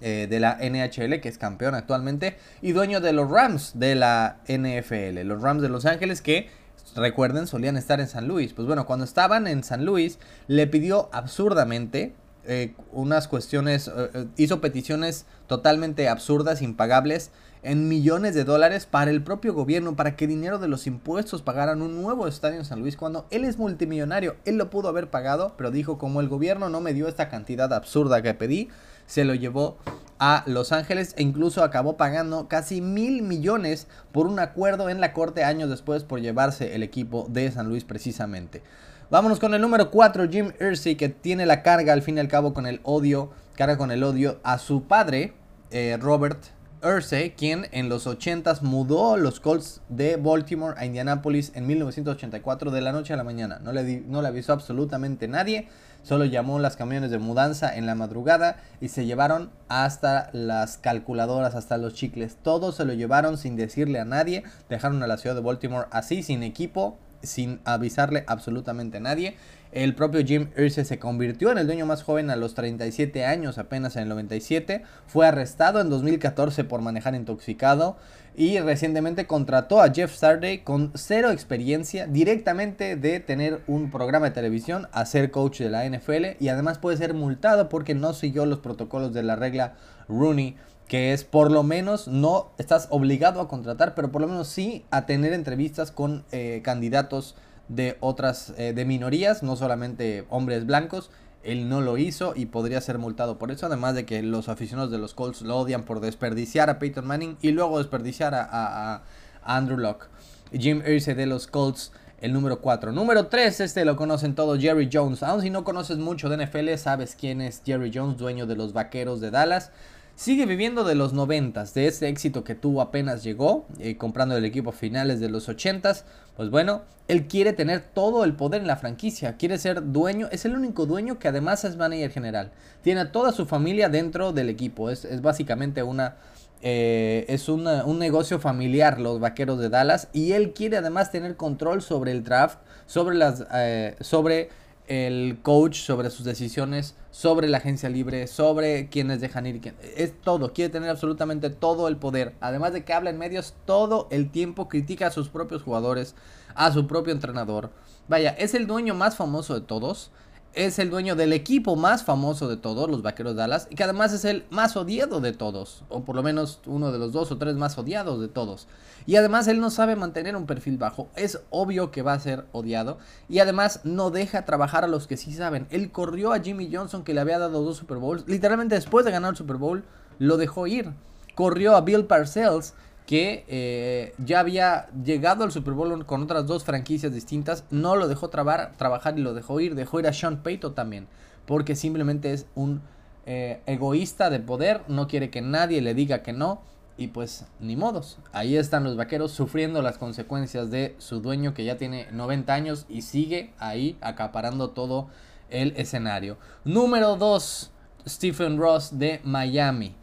eh, 0.00 0.28
de 0.30 0.38
la 0.38 0.58
NHL, 0.60 1.20
que 1.20 1.28
es 1.28 1.38
campeón 1.38 1.74
actualmente, 1.74 2.36
y 2.62 2.70
dueño 2.70 3.00
de 3.00 3.12
los 3.12 3.28
Rams 3.28 3.72
de 3.80 3.96
la 3.96 4.36
NFL, 4.46 5.26
los 5.26 5.42
Rams 5.42 5.60
de 5.60 5.68
Los 5.68 5.86
Ángeles, 5.86 6.22
que 6.22 6.48
recuerden, 6.94 7.48
solían 7.48 7.76
estar 7.76 7.98
en 7.98 8.06
San 8.06 8.28
Luis. 8.28 8.52
Pues 8.52 8.66
bueno, 8.66 8.86
cuando 8.86 9.04
estaban 9.04 9.48
en 9.48 9.64
San 9.64 9.84
Luis, 9.84 10.20
le 10.46 10.68
pidió 10.68 11.08
absurdamente 11.12 12.14
eh, 12.50 12.74
unas 12.92 13.28
cuestiones, 13.28 13.88
eh, 13.88 14.10
eh, 14.14 14.26
hizo 14.38 14.62
peticiones 14.62 15.26
totalmente 15.46 16.08
absurdas, 16.08 16.62
impagables, 16.62 17.30
en 17.62 17.88
millones 17.88 18.34
de 18.34 18.44
dólares 18.44 18.86
para 18.86 19.10
el 19.10 19.22
propio 19.22 19.52
gobierno, 19.52 19.96
para 19.96 20.16
que 20.16 20.26
dinero 20.26 20.58
de 20.58 20.66
los 20.66 20.86
impuestos 20.86 21.42
pagaran 21.42 21.82
un 21.82 22.00
nuevo 22.00 22.26
estadio 22.26 22.58
en 22.58 22.64
San 22.64 22.80
Luis, 22.80 22.96
cuando 22.96 23.26
él 23.30 23.44
es 23.44 23.58
multimillonario, 23.58 24.36
él 24.46 24.56
lo 24.56 24.70
pudo 24.70 24.88
haber 24.88 25.10
pagado, 25.10 25.52
pero 25.58 25.70
dijo, 25.70 25.98
como 25.98 26.22
el 26.22 26.28
gobierno 26.28 26.70
no 26.70 26.80
me 26.80 26.94
dio 26.94 27.06
esta 27.06 27.28
cantidad 27.28 27.70
absurda 27.74 28.22
que 28.22 28.32
pedí, 28.32 28.70
se 29.08 29.24
lo 29.24 29.34
llevó 29.34 29.78
a 30.20 30.44
Los 30.46 30.70
Ángeles 30.70 31.14
e 31.16 31.22
incluso 31.22 31.64
acabó 31.64 31.96
pagando 31.96 32.46
casi 32.46 32.80
mil 32.80 33.22
millones 33.22 33.88
por 34.12 34.26
un 34.26 34.38
acuerdo 34.38 34.90
en 34.90 35.00
la 35.00 35.12
corte 35.12 35.44
años 35.44 35.70
después 35.70 36.04
por 36.04 36.20
llevarse 36.20 36.74
el 36.74 36.82
equipo 36.82 37.26
de 37.28 37.50
San 37.50 37.68
Luis 37.68 37.84
precisamente. 37.84 38.62
Vámonos 39.10 39.40
con 39.40 39.54
el 39.54 39.62
número 39.62 39.90
4, 39.90 40.28
Jim 40.28 40.52
Irsay, 40.60 40.96
que 40.96 41.08
tiene 41.08 41.46
la 41.46 41.62
carga 41.62 41.94
al 41.94 42.02
fin 42.02 42.18
y 42.18 42.20
al 42.20 42.28
cabo 42.28 42.52
con 42.52 42.66
el 42.66 42.80
odio, 42.82 43.30
carga 43.56 43.78
con 43.78 43.90
el 43.90 44.04
odio 44.04 44.38
a 44.42 44.58
su 44.58 44.82
padre, 44.82 45.32
eh, 45.70 45.96
Robert 45.98 46.38
Irsay, 46.82 47.30
quien 47.30 47.68
en 47.72 47.88
los 47.88 48.06
80s 48.06 48.60
mudó 48.60 49.16
los 49.16 49.40
Colts 49.40 49.80
de 49.88 50.16
Baltimore 50.16 50.74
a 50.76 50.84
Indianapolis 50.84 51.52
en 51.54 51.66
1984 51.66 52.70
de 52.70 52.80
la 52.82 52.92
noche 52.92 53.14
a 53.14 53.16
la 53.16 53.24
mañana. 53.24 53.60
No 53.60 53.72
le, 53.72 54.02
no 54.06 54.20
le 54.20 54.28
avisó 54.28 54.52
absolutamente 54.52 55.26
nadie 55.26 55.68
Solo 56.02 56.24
llamó 56.24 56.58
las 56.58 56.76
camiones 56.76 57.10
de 57.10 57.18
mudanza 57.18 57.76
en 57.76 57.86
la 57.86 57.94
madrugada 57.94 58.56
y 58.80 58.88
se 58.88 59.04
llevaron 59.04 59.50
hasta 59.68 60.30
las 60.32 60.78
calculadoras, 60.78 61.54
hasta 61.54 61.76
los 61.76 61.94
chicles. 61.94 62.36
Todo 62.42 62.72
se 62.72 62.84
lo 62.84 62.94
llevaron 62.94 63.36
sin 63.36 63.56
decirle 63.56 64.00
a 64.00 64.04
nadie. 64.04 64.42
Dejaron 64.68 65.02
a 65.02 65.06
la 65.06 65.18
ciudad 65.18 65.36
de 65.36 65.42
Baltimore 65.42 65.88
así, 65.90 66.22
sin 66.22 66.42
equipo, 66.42 66.96
sin 67.22 67.60
avisarle 67.64 68.24
absolutamente 68.26 68.98
a 68.98 69.00
nadie. 69.00 69.36
El 69.70 69.94
propio 69.94 70.24
Jim 70.24 70.48
Irsay 70.56 70.84
se 70.86 70.98
convirtió 70.98 71.52
en 71.52 71.58
el 71.58 71.66
dueño 71.66 71.84
más 71.84 72.02
joven 72.02 72.30
a 72.30 72.36
los 72.36 72.54
37 72.54 73.26
años, 73.26 73.58
apenas 73.58 73.96
en 73.96 74.04
el 74.04 74.08
97. 74.08 74.82
Fue 75.06 75.26
arrestado 75.26 75.80
en 75.80 75.90
2014 75.90 76.64
por 76.64 76.80
manejar 76.80 77.14
intoxicado 77.14 77.96
y 78.34 78.58
recientemente 78.60 79.26
contrató 79.26 79.82
a 79.82 79.92
Jeff 79.92 80.14
Sarday 80.14 80.58
con 80.58 80.92
cero 80.94 81.30
experiencia 81.32 82.06
directamente 82.06 82.96
de 82.96 83.20
tener 83.20 83.60
un 83.66 83.90
programa 83.90 84.26
de 84.26 84.32
televisión 84.32 84.88
a 84.92 85.04
ser 85.04 85.30
coach 85.30 85.58
de 85.58 85.70
la 85.70 85.84
NFL 85.84 86.40
y 86.40 86.48
además 86.48 86.78
puede 86.78 86.96
ser 86.96 87.14
multado 87.14 87.68
porque 87.68 87.94
no 87.94 88.14
siguió 88.14 88.46
los 88.46 88.60
protocolos 88.60 89.12
de 89.12 89.22
la 89.22 89.36
regla 89.36 89.74
Rooney 90.08 90.56
que 90.86 91.12
es 91.12 91.24
por 91.24 91.50
lo 91.50 91.62
menos 91.62 92.08
no 92.08 92.50
estás 92.56 92.88
obligado 92.90 93.42
a 93.42 93.48
contratar, 93.48 93.94
pero 93.94 94.10
por 94.10 94.22
lo 94.22 94.28
menos 94.28 94.48
sí 94.48 94.86
a 94.90 95.04
tener 95.04 95.34
entrevistas 95.34 95.90
con 95.90 96.24
eh, 96.32 96.62
candidatos 96.64 97.34
de 97.68 97.96
otras, 98.00 98.54
eh, 98.56 98.72
de 98.72 98.84
minorías, 98.84 99.42
no 99.42 99.56
solamente 99.56 100.24
hombres 100.30 100.66
blancos. 100.66 101.10
Él 101.42 101.68
no 101.68 101.80
lo 101.80 101.98
hizo 101.98 102.34
y 102.34 102.46
podría 102.46 102.80
ser 102.80 102.98
multado 102.98 103.38
por 103.38 103.50
eso, 103.50 103.66
además 103.66 103.94
de 103.94 104.04
que 104.04 104.22
los 104.22 104.48
aficionados 104.48 104.90
de 104.90 104.98
los 104.98 105.14
Colts 105.14 105.42
lo 105.42 105.56
odian 105.56 105.84
por 105.84 106.00
desperdiciar 106.00 106.68
a 106.68 106.78
Peyton 106.78 107.06
Manning 107.06 107.36
y 107.40 107.52
luego 107.52 107.78
desperdiciar 107.78 108.34
a, 108.34 109.02
Andrew 109.42 109.78
Locke. 109.78 110.08
Jim 110.52 110.82
Irsay 110.86 111.14
de 111.14 111.26
los 111.26 111.46
Colts, 111.46 111.92
el 112.20 112.32
número 112.32 112.60
4. 112.60 112.92
Número 112.92 113.28
3, 113.28 113.60
este 113.60 113.84
lo 113.84 113.96
conocen 113.96 114.34
todos, 114.34 114.58
Jerry 114.58 114.90
Jones. 114.92 115.22
Aun 115.22 115.40
si 115.40 115.48
no 115.48 115.64
conoces 115.64 115.96
mucho 115.98 116.28
de 116.28 116.44
NFL, 116.44 116.74
sabes 116.76 117.16
quién 117.18 117.40
es 117.40 117.62
Jerry 117.64 117.90
Jones, 117.94 118.18
dueño 118.18 118.46
de 118.46 118.56
los 118.56 118.72
Vaqueros 118.72 119.20
de 119.20 119.30
Dallas. 119.30 119.70
Sigue 120.18 120.46
viviendo 120.46 120.82
de 120.82 120.96
los 120.96 121.12
90, 121.12 121.62
de 121.62 121.86
ese 121.86 122.08
éxito 122.08 122.42
que 122.42 122.56
tuvo 122.56 122.80
apenas 122.80 123.22
llegó, 123.22 123.66
eh, 123.78 123.96
comprando 123.96 124.36
el 124.36 124.44
equipo 124.44 124.70
a 124.70 124.72
finales 124.72 125.20
de 125.20 125.30
los 125.30 125.48
80. 125.48 125.94
Pues 126.36 126.50
bueno, 126.50 126.82
él 127.06 127.28
quiere 127.28 127.52
tener 127.52 127.82
todo 127.94 128.24
el 128.24 128.34
poder 128.34 128.62
en 128.62 128.66
la 128.66 128.76
franquicia, 128.76 129.36
quiere 129.36 129.58
ser 129.58 129.92
dueño, 129.92 130.26
es 130.32 130.44
el 130.44 130.56
único 130.56 130.86
dueño 130.86 131.20
que 131.20 131.28
además 131.28 131.62
es 131.64 131.76
manager 131.76 132.10
general. 132.10 132.50
Tiene 132.82 133.02
a 133.02 133.12
toda 133.12 133.30
su 133.30 133.46
familia 133.46 133.88
dentro 133.90 134.32
del 134.32 134.48
equipo, 134.48 134.90
es, 134.90 135.22
básicamente 135.22 135.84
una, 135.84 136.16
eh, 136.62 137.24
es 137.28 137.48
un 137.48 137.98
negocio 138.00 138.40
familiar 138.40 138.98
los 138.98 139.20
vaqueros 139.20 139.60
de 139.60 139.68
Dallas 139.68 140.08
y 140.12 140.32
él 140.32 140.52
quiere 140.52 140.78
además 140.78 141.12
tener 141.12 141.36
control 141.36 141.80
sobre 141.80 142.10
el 142.10 142.24
draft, 142.24 142.58
sobre 142.88 143.14
las, 143.14 143.46
eh, 143.54 143.94
sobre 144.00 144.48
el 144.88 145.38
coach 145.42 145.76
sobre 145.76 146.10
sus 146.10 146.24
decisiones, 146.24 146.96
sobre 147.10 147.48
la 147.48 147.58
agencia 147.58 147.88
libre, 147.88 148.26
sobre 148.26 148.88
quienes 148.88 149.20
dejan 149.20 149.46
ir. 149.46 149.74
Es 149.96 150.20
todo, 150.20 150.52
quiere 150.52 150.72
tener 150.72 150.90
absolutamente 150.90 151.50
todo 151.50 151.88
el 151.88 151.96
poder. 151.96 152.34
Además 152.40 152.72
de 152.72 152.84
que 152.84 152.94
habla 152.94 153.10
en 153.10 153.18
medios 153.18 153.54
todo 153.66 154.08
el 154.10 154.30
tiempo, 154.30 154.68
critica 154.68 155.08
a 155.08 155.10
sus 155.10 155.28
propios 155.28 155.62
jugadores, 155.62 156.14
a 156.54 156.72
su 156.72 156.86
propio 156.86 157.12
entrenador. 157.12 157.70
Vaya, 158.08 158.30
es 158.30 158.54
el 158.54 158.66
dueño 158.66 158.94
más 158.94 159.16
famoso 159.16 159.54
de 159.54 159.60
todos 159.60 160.10
es 160.54 160.78
el 160.78 160.90
dueño 160.90 161.14
del 161.14 161.32
equipo 161.32 161.76
más 161.76 162.04
famoso 162.04 162.48
de 162.48 162.56
todos, 162.56 162.90
los 162.90 163.02
Vaqueros 163.02 163.36
Dallas, 163.36 163.68
y 163.70 163.74
que 163.74 163.84
además 163.84 164.12
es 164.12 164.24
el 164.24 164.44
más 164.50 164.76
odiado 164.76 165.20
de 165.20 165.32
todos, 165.32 165.84
o 165.88 166.04
por 166.04 166.16
lo 166.16 166.22
menos 166.22 166.60
uno 166.66 166.90
de 166.92 166.98
los 166.98 167.12
dos 167.12 167.30
o 167.30 167.38
tres 167.38 167.56
más 167.56 167.78
odiados 167.78 168.20
de 168.20 168.28
todos. 168.28 168.66
Y 169.06 169.16
además 169.16 169.48
él 169.48 169.60
no 169.60 169.70
sabe 169.70 169.96
mantener 169.96 170.36
un 170.36 170.46
perfil 170.46 170.78
bajo, 170.78 171.08
es 171.16 171.40
obvio 171.50 171.90
que 171.90 172.02
va 172.02 172.12
a 172.12 172.20
ser 172.20 172.46
odiado, 172.52 172.98
y 173.28 173.38
además 173.38 173.80
no 173.84 174.10
deja 174.10 174.44
trabajar 174.44 174.84
a 174.84 174.88
los 174.88 175.06
que 175.06 175.16
sí 175.16 175.32
saben. 175.32 175.66
Él 175.70 175.90
corrió 175.90 176.32
a 176.32 176.40
Jimmy 176.40 176.68
Johnson 176.72 177.04
que 177.04 177.14
le 177.14 177.20
había 177.20 177.38
dado 177.38 177.62
dos 177.62 177.76
Super 177.76 177.98
Bowls, 177.98 178.24
literalmente 178.26 178.74
después 178.74 179.04
de 179.04 179.12
ganar 179.12 179.30
el 179.30 179.36
Super 179.36 179.56
Bowl, 179.56 179.84
lo 180.18 180.36
dejó 180.36 180.66
ir. 180.66 180.92
Corrió 181.34 181.76
a 181.76 181.82
Bill 181.82 182.06
Parcells 182.06 182.74
que 183.08 183.46
eh, 183.48 184.12
ya 184.18 184.40
había 184.40 184.90
llegado 185.02 185.42
al 185.42 185.50
Super 185.50 185.72
Bowl 185.72 186.04
con 186.04 186.22
otras 186.22 186.46
dos 186.46 186.64
franquicias 186.64 187.10
distintas, 187.10 187.64
no 187.70 187.96
lo 187.96 188.06
dejó 188.06 188.28
trabajar 188.28 189.18
y 189.18 189.22
lo 189.22 189.32
dejó 189.32 189.60
ir, 189.60 189.74
dejó 189.74 189.98
ir 189.98 190.06
a 190.06 190.12
Sean 190.12 190.42
Payton 190.42 190.74
también, 190.74 191.06
porque 191.46 191.74
simplemente 191.74 192.34
es 192.34 192.44
un 192.54 192.82
eh, 193.24 193.62
egoísta 193.64 194.28
de 194.28 194.40
poder, 194.40 194.82
no 194.88 195.08
quiere 195.08 195.30
que 195.30 195.40
nadie 195.40 195.80
le 195.80 195.94
diga 195.94 196.22
que 196.22 196.34
no, 196.34 196.60
y 196.98 197.06
pues 197.06 197.46
ni 197.60 197.76
modos, 197.76 198.18
ahí 198.32 198.58
están 198.58 198.84
los 198.84 198.94
vaqueros 198.94 199.32
sufriendo 199.32 199.80
las 199.80 199.96
consecuencias 199.96 200.70
de 200.70 200.94
su 200.98 201.20
dueño 201.20 201.54
que 201.54 201.64
ya 201.64 201.78
tiene 201.78 202.08
90 202.12 202.52
años 202.52 202.84
y 202.90 203.00
sigue 203.00 203.54
ahí 203.58 203.96
acaparando 204.02 204.72
todo 204.72 205.08
el 205.48 205.72
escenario. 205.78 206.36
Número 206.66 207.16
2, 207.16 207.70
Stephen 208.06 208.58
Ross 208.58 208.98
de 208.98 209.22
Miami 209.24 209.94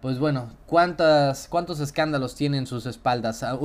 pues 0.00 0.18
bueno, 0.18 0.48
¿cuántas, 0.66 1.46
¿cuántos 1.48 1.80
escándalos 1.80 2.34
tiene 2.34 2.56
en 2.58 2.66
sus 2.66 2.86
espaldas? 2.86 3.42
Ah, 3.42 3.58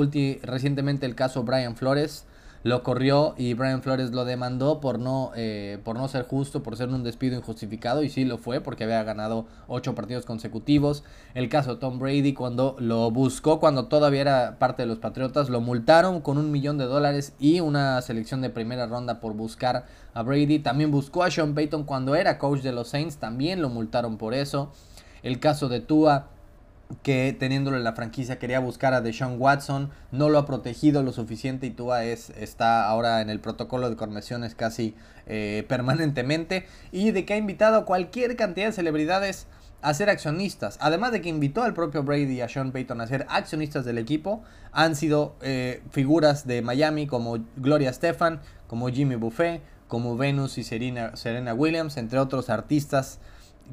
recientemente 0.44 1.06
el 1.06 1.16
caso 1.16 1.44
Brian 1.44 1.76
Flores 1.76 2.26
lo 2.66 2.82
corrió 2.82 3.36
y 3.38 3.54
Brian 3.54 3.84
Flores 3.84 4.10
lo 4.10 4.26
demandó 4.26 4.82
por 4.82 4.98
no, 4.98 5.32
eh, 5.36 5.78
por 5.84 5.98
no 5.98 6.08
ser 6.08 6.26
justo, 6.26 6.64
por 6.64 6.76
ser 6.76 6.90
un 6.90 7.04
despido 7.04 7.38
injustificado 7.38 8.02
y 8.02 8.10
sí 8.10 8.26
lo 8.26 8.40
fue 8.40 8.60
porque 8.60 8.86
había 8.86 9.04
ganado 9.04 9.46
ocho 9.68 9.94
partidos 9.94 10.26
consecutivos. 10.26 11.04
El 11.36 11.48
caso 11.48 11.78
Tom 11.78 12.00
Brady 12.00 12.34
cuando 12.34 12.76
lo 12.80 13.12
buscó, 13.12 13.60
cuando 13.60 13.86
todavía 13.86 14.22
era 14.22 14.58
parte 14.58 14.82
de 14.82 14.88
los 14.88 14.98
Patriotas, 14.98 15.50
lo 15.50 15.62
multaron 15.62 16.22
con 16.22 16.40
un 16.40 16.52
millón 16.52 16.80
de 16.80 16.86
dólares 16.86 17.34
y 17.38 17.60
una 17.60 18.02
selección 18.02 18.42
de 18.42 18.50
primera 18.50 18.88
ronda 18.88 19.20
por 19.20 19.34
buscar 19.34 19.86
a 20.16 20.24
Brady. 20.24 20.58
También 20.58 20.90
buscó 20.90 21.22
a 21.22 21.30
Sean 21.30 21.54
Payton 21.54 21.84
cuando 21.84 22.16
era 22.16 22.40
coach 22.40 22.62
de 22.62 22.72
los 22.72 22.88
Saints, 22.88 23.18
también 23.18 23.62
lo 23.62 23.70
multaron 23.70 24.18
por 24.18 24.34
eso. 24.34 24.72
El 25.26 25.40
caso 25.40 25.70
de 25.70 25.80
Tua, 25.80 26.28
que 27.02 27.36
teniéndole 27.38 27.80
la 27.80 27.94
franquicia 27.94 28.38
quería 28.38 28.60
buscar 28.60 28.94
a 28.94 29.02
Deshaun 29.02 29.42
Watson, 29.42 29.90
no 30.12 30.30
lo 30.30 30.38
ha 30.38 30.46
protegido 30.46 31.02
lo 31.02 31.14
suficiente 31.14 31.66
y 31.66 31.72
Tua 31.72 32.04
es, 32.04 32.30
está 32.30 32.88
ahora 32.88 33.22
en 33.22 33.32
el 33.32 33.40
protocolo 33.40 33.90
de 33.90 33.96
conversiones 33.96 34.54
casi 34.54 34.94
eh, 35.26 35.66
permanentemente. 35.68 36.68
Y 36.92 37.10
de 37.10 37.26
que 37.26 37.34
ha 37.34 37.38
invitado 37.38 37.76
a 37.76 37.86
cualquier 37.86 38.36
cantidad 38.36 38.68
de 38.68 38.74
celebridades 38.74 39.48
a 39.82 39.96
ser 39.96 40.12
accionistas. 40.12 40.78
Además 40.80 41.12
de 41.12 41.22
que 41.22 41.30
invitó 41.30 41.64
al 41.64 41.74
propio 41.74 42.04
Brady 42.04 42.34
y 42.34 42.42
a 42.42 42.48
Sean 42.48 42.72
Payton 42.72 43.02
a 43.02 43.08
ser 43.08 43.26
accionistas 43.28 43.84
del 43.84 43.98
equipo, 43.98 44.44
han 44.72 44.96
sido 44.96 45.38
eh, 45.42 45.82
figuras 45.90 46.46
de 46.46 46.62
Miami 46.62 47.08
como 47.08 47.40
Gloria 47.56 47.92
Stefan, 47.92 48.42
como 48.68 48.90
Jimmy 48.90 49.16
Buffet, 49.16 49.64
como 49.88 50.18
Venus 50.18 50.60
y 50.60 50.64
Serena 50.64 51.54
Williams, 51.56 51.98
entre 51.98 52.20
otros 52.20 52.52
artistas 52.52 53.20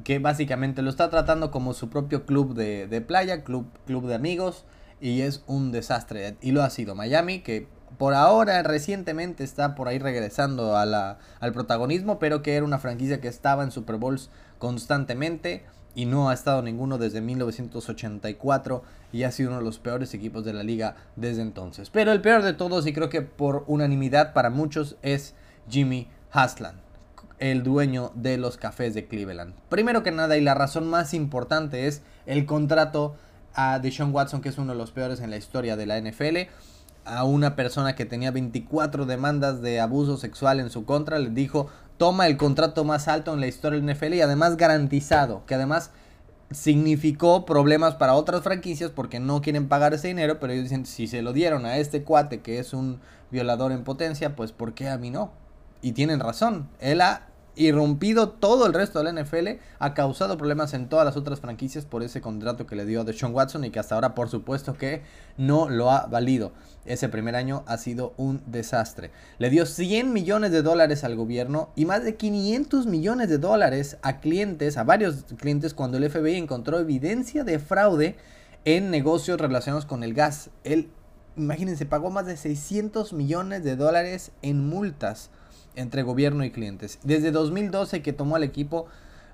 que 0.03 0.19
básicamente 0.19 0.81
lo 0.81 0.89
está 0.89 1.09
tratando 1.09 1.51
como 1.51 1.73
su 1.73 1.89
propio 1.89 2.25
club 2.25 2.55
de, 2.55 3.01
playa, 3.01 3.43
club, 3.43 3.67
club 3.85 4.07
de 4.07 4.15
amigos, 4.15 4.65
y 4.99 5.21
es 5.21 5.43
un 5.47 5.71
desastre. 5.71 6.35
Y 6.41 6.51
lo 6.51 6.63
ha 6.63 6.69
sido 6.69 6.95
Miami, 6.95 7.39
que 7.39 7.67
por 7.97 8.13
ahora 8.13 8.63
recientemente 8.63 9.43
está 9.43 9.75
por 9.75 9.87
ahí 9.87 9.99
regresando 9.99 10.77
a 10.77 10.85
la, 10.85 11.19
al 11.39 11.53
protagonismo, 11.53 12.19
pero 12.19 12.41
que 12.41 12.55
era 12.55 12.65
una 12.65 12.79
franquicia 12.79 13.21
que 13.21 13.27
estaba 13.27 13.63
en 13.63 13.71
Super 13.71 13.97
Bowls 13.97 14.29
constantemente 14.57 15.63
y 15.95 16.05
no 16.05 16.29
ha 16.29 16.33
estado 16.33 16.61
ninguno 16.63 16.97
desde 16.97 17.21
1984 17.21 18.83
y 19.11 19.23
ha 19.23 19.31
sido 19.31 19.49
uno 19.49 19.59
de 19.59 19.65
los 19.65 19.77
peores 19.77 20.13
equipos 20.15 20.43
de 20.43 20.53
la 20.53 20.63
liga 20.63 20.95
desde 21.15 21.43
entonces. 21.43 21.89
Pero 21.91 22.11
el 22.11 22.21
peor 22.21 22.41
de 22.41 22.53
todos 22.53 22.87
y 22.87 22.93
creo 22.93 23.09
que 23.09 23.21
por 23.21 23.63
unanimidad 23.67 24.33
para 24.33 24.49
muchos 24.49 24.97
es 25.03 25.35
Jimmy 25.69 26.07
Hasland 26.31 26.82
el 27.51 27.61
dueño 27.61 28.13
de 28.15 28.37
los 28.37 28.55
cafés 28.55 28.93
de 28.93 29.05
Cleveland. 29.05 29.53
Primero 29.67 30.01
que 30.01 30.11
nada 30.11 30.37
y 30.37 30.41
la 30.41 30.53
razón 30.53 30.87
más 30.87 31.13
importante 31.13 31.87
es 31.87 32.01
el 32.25 32.45
contrato 32.45 33.17
a 33.53 33.79
Deshaun 33.79 34.15
Watson, 34.15 34.39
que 34.39 34.47
es 34.47 34.57
uno 34.57 34.71
de 34.71 34.77
los 34.77 34.91
peores 34.91 35.19
en 35.19 35.29
la 35.29 35.35
historia 35.35 35.75
de 35.75 35.85
la 35.85 35.99
NFL. 35.99 36.49
A 37.03 37.25
una 37.25 37.57
persona 37.57 37.95
que 37.95 38.05
tenía 38.05 38.31
24 38.31 39.05
demandas 39.05 39.61
de 39.61 39.81
abuso 39.81 40.15
sexual 40.15 40.61
en 40.61 40.69
su 40.69 40.85
contra, 40.85 41.19
le 41.19 41.31
dijo, 41.31 41.67
toma 41.97 42.27
el 42.27 42.37
contrato 42.37 42.85
más 42.85 43.09
alto 43.09 43.33
en 43.33 43.41
la 43.41 43.47
historia 43.47 43.77
de 43.77 43.85
la 43.85 43.93
NFL 43.93 44.13
y 44.13 44.21
además 44.21 44.55
garantizado, 44.55 45.45
que 45.45 45.55
además 45.55 45.91
significó 46.49 47.45
problemas 47.45 47.95
para 47.95 48.13
otras 48.13 48.41
franquicias 48.41 48.89
porque 48.89 49.19
no 49.19 49.41
quieren 49.41 49.67
pagar 49.67 49.93
ese 49.93 50.07
dinero, 50.07 50.39
pero 50.39 50.53
ellos 50.53 50.63
dicen, 50.63 50.85
si 50.85 51.07
se 51.07 51.21
lo 51.21 51.33
dieron 51.33 51.65
a 51.65 51.75
este 51.75 52.03
cuate 52.03 52.39
que 52.39 52.59
es 52.59 52.73
un 52.73 53.01
violador 53.31 53.73
en 53.73 53.83
potencia, 53.83 54.33
pues 54.37 54.53
¿por 54.53 54.73
qué 54.73 54.87
a 54.87 54.97
mí 54.97 55.09
no? 55.09 55.33
Y 55.81 55.91
tienen 55.91 56.21
razón, 56.21 56.69
él 56.79 57.01
ha 57.01 57.32
irrumpido 57.55 58.29
todo 58.29 58.65
el 58.65 58.73
resto 58.73 59.01
de 59.01 59.11
la 59.11 59.23
NFL, 59.23 59.59
ha 59.79 59.93
causado 59.93 60.37
problemas 60.37 60.73
en 60.73 60.89
todas 60.89 61.05
las 61.05 61.17
otras 61.17 61.39
franquicias 61.39 61.85
por 61.85 62.03
ese 62.03 62.21
contrato 62.21 62.65
que 62.65 62.75
le 62.75 62.85
dio 62.85 63.01
a 63.01 63.03
Deshaun 63.03 63.33
Watson 63.33 63.63
y 63.65 63.69
que 63.69 63.79
hasta 63.79 63.95
ahora 63.95 64.15
por 64.15 64.29
supuesto 64.29 64.73
que 64.73 65.03
no 65.37 65.69
lo 65.69 65.91
ha 65.91 66.07
valido. 66.07 66.51
Ese 66.85 67.09
primer 67.09 67.35
año 67.35 67.63
ha 67.67 67.77
sido 67.77 68.13
un 68.17 68.41
desastre. 68.45 69.11
Le 69.37 69.49
dio 69.49 69.65
100 69.65 70.11
millones 70.11 70.51
de 70.51 70.61
dólares 70.61 71.03
al 71.03 71.15
gobierno 71.15 71.69
y 71.75 71.85
más 71.85 72.03
de 72.03 72.15
500 72.15 72.87
millones 72.87 73.29
de 73.29 73.37
dólares 73.37 73.97
a 74.01 74.19
clientes, 74.19 74.77
a 74.77 74.83
varios 74.83 75.23
clientes 75.37 75.73
cuando 75.73 75.97
el 75.97 76.09
FBI 76.09 76.35
encontró 76.35 76.79
evidencia 76.79 77.43
de 77.43 77.59
fraude 77.59 78.15
en 78.65 78.91
negocios 78.91 79.39
relacionados 79.39 79.85
con 79.85 80.03
el 80.03 80.13
gas. 80.13 80.49
Él, 80.63 80.89
imagínense, 81.37 81.85
pagó 81.85 82.09
más 82.09 82.25
de 82.25 82.35
600 82.35 83.13
millones 83.13 83.63
de 83.63 83.75
dólares 83.75 84.31
en 84.41 84.67
multas 84.67 85.29
entre 85.75 86.03
gobierno 86.03 86.43
y 86.43 86.51
clientes. 86.51 86.99
Desde 87.03 87.31
2012 87.31 88.01
que 88.01 88.13
tomó 88.13 88.35
al 88.35 88.43
equipo, 88.43 88.87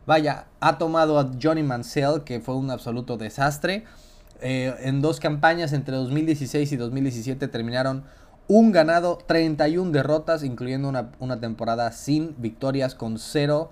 vaya, 0.05 0.45
ha 0.59 0.77
tomado 0.77 1.19
a 1.19 1.31
Johnny 1.41 1.63
Mansell, 1.63 2.23
que 2.23 2.39
fue 2.39 2.55
un 2.55 2.71
absoluto 2.71 3.17
desastre. 3.17 3.83
Eh, 4.41 4.73
en 4.79 5.01
dos 5.01 5.19
campañas 5.19 5.73
entre 5.73 5.95
2016 5.95 6.71
y 6.71 6.77
2017 6.77 7.47
terminaron 7.47 8.03
un 8.47 8.71
ganado, 8.71 9.17
31 9.17 9.91
derrotas, 9.91 10.43
incluyendo 10.43 10.89
una, 10.89 11.11
una 11.19 11.39
temporada 11.39 11.91
sin 11.91 12.35
victorias 12.39 12.95
con 12.95 13.19
0 13.19 13.71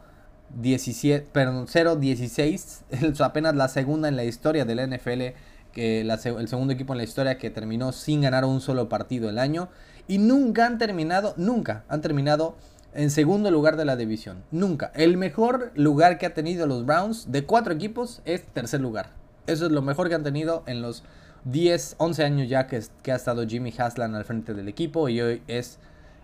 17, 0.55 1.27
perdón, 1.31 1.67
0-16, 1.67 3.21
apenas 3.23 3.55
la 3.55 3.67
segunda 3.67 4.07
en 4.07 4.15
la 4.15 4.23
historia 4.23 4.65
de 4.65 4.75
la 4.75 4.87
NFL, 4.87 5.35
que 5.73 6.01
el 6.01 6.47
segundo 6.47 6.73
equipo 6.73 6.93
en 6.93 6.97
la 6.97 7.03
historia 7.03 7.37
que 7.37 7.49
terminó 7.49 7.91
sin 7.91 8.21
ganar 8.21 8.45
un 8.45 8.61
solo 8.61 8.89
partido 8.89 9.29
el 9.29 9.37
año. 9.37 9.69
Y 10.07 10.17
nunca 10.19 10.65
han 10.65 10.77
terminado, 10.77 11.33
nunca 11.37 11.83
han 11.89 12.01
terminado 12.01 12.55
en 12.93 13.11
segundo 13.11 13.51
lugar 13.51 13.77
de 13.77 13.85
la 13.85 13.95
división. 13.95 14.43
Nunca. 14.51 14.91
El 14.95 15.17
mejor 15.17 15.71
lugar 15.75 16.17
que 16.17 16.25
ha 16.25 16.33
tenido 16.33 16.65
los 16.65 16.85
Browns 16.85 17.31
de 17.31 17.45
cuatro 17.45 17.73
equipos 17.73 18.21
es 18.25 18.43
tercer 18.45 18.81
lugar. 18.81 19.11
Eso 19.45 19.65
es 19.65 19.71
lo 19.71 19.81
mejor 19.81 20.09
que 20.09 20.15
han 20.15 20.23
tenido 20.23 20.63
en 20.65 20.81
los 20.81 21.03
10, 21.45 21.95
11 21.99 22.23
años 22.23 22.49
ya 22.49 22.67
que, 22.67 22.81
que 23.03 23.11
ha 23.11 23.15
estado 23.15 23.47
Jimmy 23.47 23.73
Haslan 23.77 24.15
al 24.15 24.25
frente 24.25 24.53
del 24.53 24.67
equipo 24.67 25.09
y 25.09 25.21
hoy 25.21 25.41
es 25.47 25.79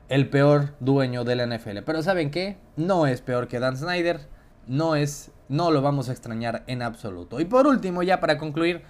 el 0.10 0.30
peor 0.30 0.74
dueño 0.80 1.24
de 1.24 1.36
la 1.36 1.46
NFL. 1.46 1.80
Pero 1.86 2.02
¿saben 2.02 2.32
qué? 2.32 2.58
No 2.76 3.08
es 3.08 3.22
peor 3.22 3.48
que 3.48 3.60
Dan 3.60 3.78
Snyder. 3.78 4.20
No 4.68 4.96
es, 4.96 5.32
no 5.50 5.72
lo 5.72 5.82
vamos 5.82 6.10
a 6.10 6.12
extrañar 6.12 6.64
en 6.68 6.82
absoluto. 6.82 7.40
Y 7.40 7.46
por 7.46 7.68
último, 7.68 8.02
ya 8.04 8.20
para 8.20 8.38
concluir 8.38 8.82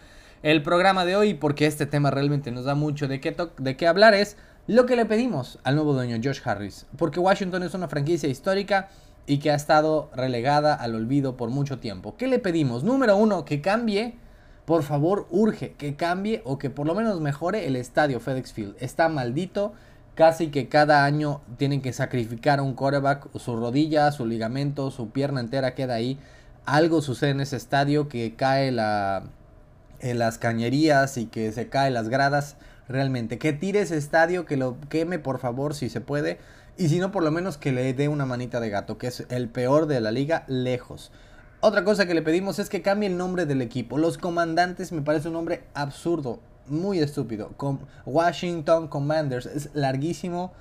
el 0.43 0.61
programa 0.61 1.05
de 1.05 1.15
hoy, 1.15 1.33
porque 1.33 1.65
este 1.65 1.85
tema 1.85 2.11
realmente 2.11 2.51
nos 2.51 2.65
da 2.65 2.75
mucho 2.75 3.07
de 3.07 3.19
qué, 3.19 3.35
de 3.57 3.77
qué 3.77 3.87
hablar, 3.87 4.13
es 4.13 4.37
lo 4.67 4.85
que 4.85 4.95
le 4.95 5.05
pedimos 5.05 5.59
al 5.63 5.75
nuevo 5.75 5.93
dueño 5.93 6.17
Josh 6.23 6.39
Harris. 6.43 6.85
Porque 6.97 7.19
Washington 7.19 7.63
es 7.63 7.73
una 7.73 7.87
franquicia 7.87 8.29
histórica 8.29 8.89
y 9.25 9.39
que 9.39 9.51
ha 9.51 9.55
estado 9.55 10.09
relegada 10.15 10.73
al 10.73 10.95
olvido 10.95 11.37
por 11.37 11.49
mucho 11.49 11.79
tiempo. 11.79 12.15
¿Qué 12.17 12.27
le 12.27 12.39
pedimos? 12.39 12.83
Número 12.83 13.17
uno, 13.17 13.45
que 13.45 13.61
cambie. 13.61 14.15
Por 14.65 14.83
favor, 14.83 15.27
urge 15.29 15.73
que 15.73 15.95
cambie 15.95 16.41
o 16.45 16.57
que 16.57 16.69
por 16.69 16.87
lo 16.87 16.95
menos 16.95 17.19
mejore 17.19 17.67
el 17.67 17.75
estadio 17.75 18.21
FedEx 18.21 18.53
Field. 18.53 18.75
Está 18.79 19.09
maldito 19.09 19.73
casi 20.15 20.49
que 20.49 20.69
cada 20.69 21.03
año 21.03 21.41
tienen 21.57 21.81
que 21.81 21.91
sacrificar 21.91 22.59
a 22.59 22.63
un 22.63 22.73
quarterback, 22.73 23.37
su 23.37 23.57
rodilla, 23.57 24.11
su 24.11 24.25
ligamento, 24.25 24.91
su 24.91 25.09
pierna 25.09 25.41
entera 25.41 25.75
queda 25.75 25.95
ahí. 25.95 26.17
Algo 26.65 27.01
sucede 27.01 27.31
en 27.31 27.41
ese 27.41 27.57
estadio 27.57 28.07
que 28.07 28.35
cae 28.35 28.71
la, 28.71 29.23
en 29.99 30.19
las 30.19 30.37
cañerías 30.37 31.17
y 31.17 31.25
que 31.25 31.51
se 31.51 31.67
caen 31.67 31.93
las 31.93 32.07
gradas. 32.07 32.55
Realmente, 32.87 33.37
que 33.37 33.53
tire 33.53 33.81
ese 33.81 33.97
estadio, 33.97 34.45
que 34.45 34.57
lo 34.57 34.77
queme 34.89 35.19
por 35.19 35.39
favor 35.39 35.73
si 35.73 35.89
se 35.89 36.01
puede. 36.01 36.37
Y 36.77 36.89
si 36.89 36.99
no, 36.99 37.11
por 37.11 37.23
lo 37.23 37.31
menos 37.31 37.57
que 37.57 37.71
le 37.71 37.93
dé 37.93 38.07
una 38.07 38.25
manita 38.25 38.59
de 38.59 38.69
gato, 38.69 38.97
que 38.97 39.07
es 39.07 39.25
el 39.29 39.47
peor 39.47 39.85
de 39.85 40.01
la 40.01 40.11
liga, 40.11 40.43
lejos. 40.47 41.11
Otra 41.59 41.85
cosa 41.85 42.05
que 42.05 42.13
le 42.13 42.21
pedimos 42.21 42.59
es 42.59 42.67
que 42.67 42.81
cambie 42.81 43.07
el 43.07 43.17
nombre 43.17 43.45
del 43.45 43.61
equipo. 43.61 43.97
Los 43.97 44.17
comandantes 44.17 44.91
me 44.91 45.01
parece 45.01 45.29
un 45.29 45.35
nombre 45.35 45.63
absurdo 45.73 46.39
muy 46.67 46.99
estúpido. 46.99 47.51
Con 47.55 47.79
Washington 48.05 48.87
Commanders 48.87 49.45
es 49.45 49.69
larguísimo. 49.73 50.51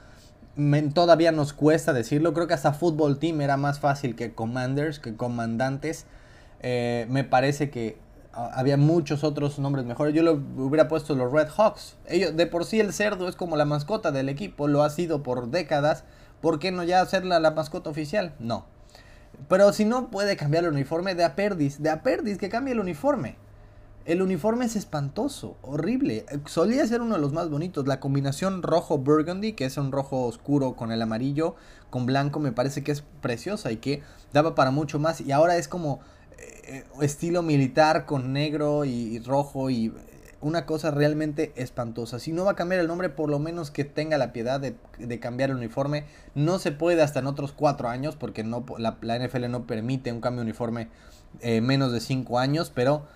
todavía 0.95 1.33
nos 1.33 1.53
cuesta 1.53 1.93
decirlo. 1.93 2.35
Creo 2.35 2.47
que 2.47 2.55
hasta 2.55 2.73
Football 2.73 3.19
Team 3.19 3.41
era 3.41 3.57
más 3.57 3.81
fácil 3.81 4.15
que 4.15 4.33
Commanders, 4.33 5.01
que 5.01 5.17
Comandantes. 5.17 6.07
Eh, 6.61 7.07
me 7.11 7.25
parece 7.25 7.71
que 7.71 7.97
había 8.33 8.77
muchos 8.77 9.25
otros 9.25 9.59
nombres 9.59 9.85
mejores. 9.85 10.15
Yo 10.15 10.23
lo 10.23 10.33
hubiera 10.33 10.89
puesto 10.89 11.15
los 11.15 11.33
Red 11.33 11.49
Hawks. 11.57 11.97
Ellos, 12.07 12.37
de 12.37 12.47
por 12.47 12.65
sí 12.65 12.81
el 12.81 12.93
cerdo 12.93 13.29
es 13.29 13.37
como 13.37 13.57
la 13.57 13.65
mascota 13.65 14.11
del 14.11 14.29
equipo. 14.29 14.69
Lo 14.69 14.83
ha 14.83 14.91
sido 14.91 15.23
por 15.23 15.49
décadas. 15.51 16.05
¿Por 16.41 16.59
qué 16.59 16.73
no 16.73 16.83
ya 16.83 17.01
hacerla 17.01 17.41
la 17.41 17.53
mascota 17.53 17.91
oficial? 17.91 18.35
No. 18.39 18.65
Pero 19.49 19.73
si 19.73 19.85
no 19.85 20.11
puede 20.11 20.37
cambiar 20.37 20.65
el 20.65 20.73
uniforme 20.73 21.15
de 21.15 21.25
Aperdis, 21.25 21.83
de 21.83 21.91
Aperdis 21.91 22.39
que 22.39 22.49
cambie 22.49 22.73
el 22.73 22.81
uniforme. 22.81 23.37
El 24.05 24.21
uniforme 24.21 24.65
es 24.65 24.75
espantoso, 24.75 25.57
horrible. 25.63 26.27
Solía 26.47 26.85
ser 26.87 27.03
uno 27.03 27.15
de 27.15 27.21
los 27.21 27.33
más 27.33 27.49
bonitos. 27.49 27.87
La 27.87 28.01
combinación 28.01 28.63
rojo-burgundy, 28.63 29.53
que 29.53 29.65
es 29.65 29.77
un 29.77 29.93
rojo 29.93 30.25
oscuro 30.27 30.75
con 30.75 30.91
el 30.91 31.01
amarillo, 31.03 31.55
con 31.89 32.07
blanco, 32.07 32.41
me 32.41 32.51
parece 32.51 32.83
que 32.83 32.91
es 32.91 33.05
preciosa 33.21 33.71
y 33.71 33.77
que 33.77 34.03
daba 34.33 34.57
para 34.57 34.73
mucho 34.73 34.99
más. 34.99 35.21
Y 35.21 35.31
ahora 35.31 35.57
es 35.57 35.69
como 35.69 36.01
eh, 36.73 36.85
estilo 37.03 37.43
militar 37.43 38.07
con 38.07 38.33
negro 38.33 38.87
y, 38.87 39.19
rojo 39.19 39.69
y 39.69 39.93
una 40.41 40.65
cosa 40.65 40.91
realmente 40.91 41.53
espantosa. 41.55 42.19
Si 42.19 42.33
no 42.33 42.47
va 42.47 42.53
a 42.53 42.57
cambiar 42.57 42.81
el 42.81 42.89
nombre, 42.89 43.11
por 43.11 43.29
lo 43.29 43.39
menos 43.39 43.71
que 43.71 43.85
tenga 43.85 44.17
la 44.17 44.33
piedad 44.33 44.59
de, 44.59 45.21
cambiar 45.21 45.51
el 45.51 45.57
uniforme. 45.57 46.07
No 46.35 46.59
se 46.59 46.73
puede 46.73 47.03
hasta 47.03 47.21
en 47.21 47.27
otros 47.27 47.53
cuatro 47.53 47.91
años, 47.91 48.17
porque 48.17 48.43
no, 48.43 48.65
la, 48.79 48.97
NFL 49.19 49.51
no 49.51 49.67
permite 49.67 50.13
un 50.13 50.23
cambio 50.23 50.41
de 50.41 50.47
uniforme 50.47 50.89
eh, 51.41 51.61
menos 51.61 51.93
de 51.93 52.01
cinco 52.01 52.39
años, 52.39 52.73
pero 52.75 53.07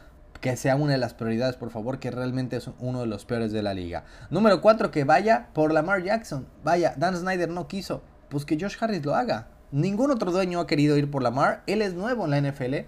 que 0.42 0.54
sea 0.58 0.76
una 0.76 0.92
de 0.92 0.98
las 0.98 1.14
prioridades, 1.14 1.56
por 1.56 1.70
favor, 1.70 1.98
que 1.98 2.10
realmente 2.10 2.56
es 2.56 2.68
uno 2.78 3.00
de 3.00 3.06
los 3.06 3.24
peores 3.24 3.52
de 3.52 3.62
la 3.62 3.72
liga. 3.72 4.04
Número 4.28 4.60
4, 4.60 4.90
que 4.90 5.04
vaya 5.04 5.48
por 5.54 5.72
Lamar 5.72 6.02
Jackson. 6.02 6.46
Vaya, 6.62 6.94
Dan 6.98 7.16
Snyder 7.16 7.48
no 7.48 7.68
quiso. 7.68 8.02
Pues 8.28 8.44
que 8.44 8.58
Josh 8.60 8.76
Harris 8.78 9.02
lo 9.02 9.14
haga. 9.14 9.48
Ningún 9.72 10.10
otro 10.10 10.30
dueño 10.30 10.60
ha 10.60 10.66
querido 10.66 10.96
ir 10.98 11.10
por 11.10 11.22
Lamar. 11.22 11.62
Él 11.66 11.80
es 11.80 11.94
nuevo 11.94 12.24
en 12.26 12.30
la 12.30 12.40
NFL. 12.40 12.86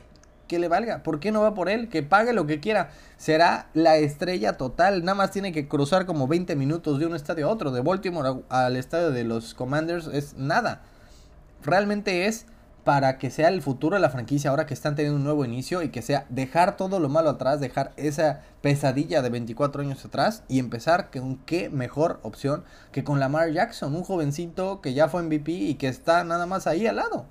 Que 0.49 0.59
le 0.59 0.69
valga. 0.69 1.03
¿Por 1.03 1.21
qué 1.21 1.31
no 1.31 1.43
va 1.43 1.55
por 1.55 1.69
él? 1.69 1.89
Que 1.89 2.03
pague 2.03 2.33
lo 2.33 2.47
que 2.47 2.59
quiera. 2.59 2.91
Será 3.17 3.69
la 3.75 3.97
estrella 3.97 4.57
total. 4.57 5.05
Nada 5.05 5.15
más 5.15 5.31
tiene 5.31 5.53
que 5.53 5.69
cruzar 5.69 6.07
como 6.07 6.27
20 6.27 6.57
minutos 6.57 6.99
de 6.99 7.07
un 7.07 7.15
estadio 7.15 7.47
a 7.47 7.53
otro. 7.53 7.71
De 7.71 7.83
Baltimore 7.83 8.43
al 8.49 8.77
estadio 8.77 9.11
de 9.11 9.25
los 9.25 9.55
Commanders 9.55 10.09
es 10.09 10.35
nada. 10.35 10.81
Realmente 11.63 12.27
es 12.27 12.47
para 12.89 13.19
que 13.19 13.31
sea 13.31 13.49
el 13.49 13.61
futuro 13.61 13.97
de 13.97 14.01
la 14.01 14.09
franquicia 14.09 14.49
ahora 14.49 14.65
que 14.65 14.73
están 14.73 14.95
teniendo 14.95 15.19
un 15.19 15.25
nuevo 15.25 15.45
inicio 15.45 15.83
y 15.83 15.91
que 15.91 16.01
sea 16.01 16.25
dejar 16.31 16.79
todo 16.79 17.01
lo 17.01 17.11
malo 17.11 17.29
atrás, 17.29 17.61
dejar 17.61 17.93
esa 17.99 18.41
pesadilla 18.63 19.21
de 19.21 19.29
24 19.29 19.83
años 19.83 20.03
atrás 20.07 20.43
y 20.49 20.59
empezar 20.59 21.11
con 21.11 21.37
qué 21.45 21.69
mejor 21.69 22.19
opción 22.23 22.65
que 22.91 23.05
con 23.05 23.21
Lamar 23.21 23.53
Jackson, 23.53 23.95
un 23.95 24.05
jovencito 24.05 24.81
que 24.81 24.95
ya 24.95 25.07
fue 25.09 25.23
MVP 25.23 25.53
y 25.53 25.75
que 25.75 25.89
está 25.89 26.25
nada 26.25 26.47
más 26.47 26.67
ahí 26.67 26.87
al 26.87 26.97
lado. 26.97 27.27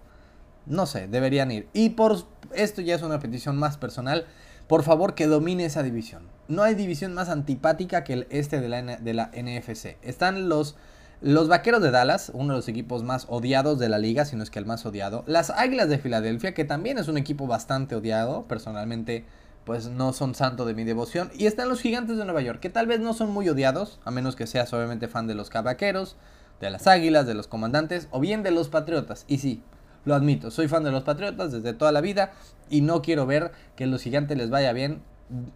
No 0.68 0.86
sé, 0.86 1.08
deberían 1.08 1.52
ir. 1.52 1.68
Y 1.74 1.92
por 1.92 2.26
esto 2.54 2.82
ya 2.82 2.96
es 2.96 3.02
una 3.02 3.20
petición 3.20 3.58
más 3.58 3.78
personal. 3.78 4.26
Por 4.68 4.84
favor, 4.84 5.16
que 5.16 5.28
domine 5.28 5.66
esa 5.66 5.82
división. 5.82 6.24
No 6.48 6.64
hay 6.64 6.76
división 6.76 7.14
más 7.14 7.30
antipática 7.30 8.04
que 8.04 8.14
el 8.14 8.28
este 8.30 8.60
de 8.60 8.70
la, 8.70 9.32
NFC. 9.32 9.98
Están 10.02 10.50
los 10.50 10.76
los 11.20 11.48
Vaqueros 11.48 11.82
de 11.82 11.90
Dallas, 11.90 12.30
uno 12.32 12.54
de 12.54 12.60
los 12.60 12.68
equipos 12.68 13.02
más 13.02 13.26
odiados 13.28 13.80
de 13.80 13.90
la 13.90 13.98
liga, 13.98 14.24
si 14.26 14.36
no 14.36 14.44
es 14.44 14.52
que 14.52 14.60
el 14.60 14.68
más 14.68 14.86
odiado. 14.86 15.24
Las 15.26 15.50
Águilas 15.50 15.90
de 15.90 15.98
Filadelfia, 15.98 16.54
que 16.54 16.64
también 16.64 17.00
es 17.00 17.08
un 17.08 17.18
equipo 17.18 17.48
bastante 17.48 17.96
odiado. 17.96 18.48
Personalmente, 18.48 19.26
pues 19.66 19.88
no 19.88 20.14
son 20.14 20.36
santo 20.36 20.64
de 20.64 20.76
mi 20.76 20.84
devoción. 20.84 21.32
Y 21.34 21.48
están 21.48 21.70
los 21.70 21.82
Gigantes 21.82 22.18
de 22.18 22.26
Nueva 22.26 22.42
York, 22.42 22.60
que 22.60 22.70
tal 22.70 22.86
vez 22.86 23.00
no 23.00 23.16
son 23.16 23.32
muy 23.32 23.50
odiados, 23.50 24.00
a 24.06 24.12
menos 24.12 24.36
que 24.36 24.46
seas 24.46 24.72
obviamente 24.74 25.08
fan 25.08 25.26
de 25.26 25.34
los 25.34 25.50
Vaqueros, 25.50 26.18
de 26.62 26.70
las 26.70 26.86
Águilas, 26.86 27.26
de 27.26 27.34
los 27.34 27.48
Comandantes, 27.48 28.08
o 28.12 28.20
bien 28.20 28.44
de 28.44 28.52
los 28.52 28.70
Patriotas. 28.70 29.26
Y 29.28 29.40
sí, 29.40 29.64
lo 30.08 30.16
admito, 30.16 30.50
soy 30.52 30.68
fan 30.68 30.84
de 30.84 30.92
los 30.92 31.04
Patriotas 31.04 31.52
desde 31.52 31.74
toda 31.74 31.92
la 31.92 32.02
vida 32.02 32.32
y 32.70 32.82
no 32.82 33.02
quiero 33.02 33.26
ver 33.26 33.52
que 33.76 33.86
los 33.86 34.02
Gigantes 34.02 34.38
les 34.38 34.50
vaya 34.50 34.72
bien 34.72 35.02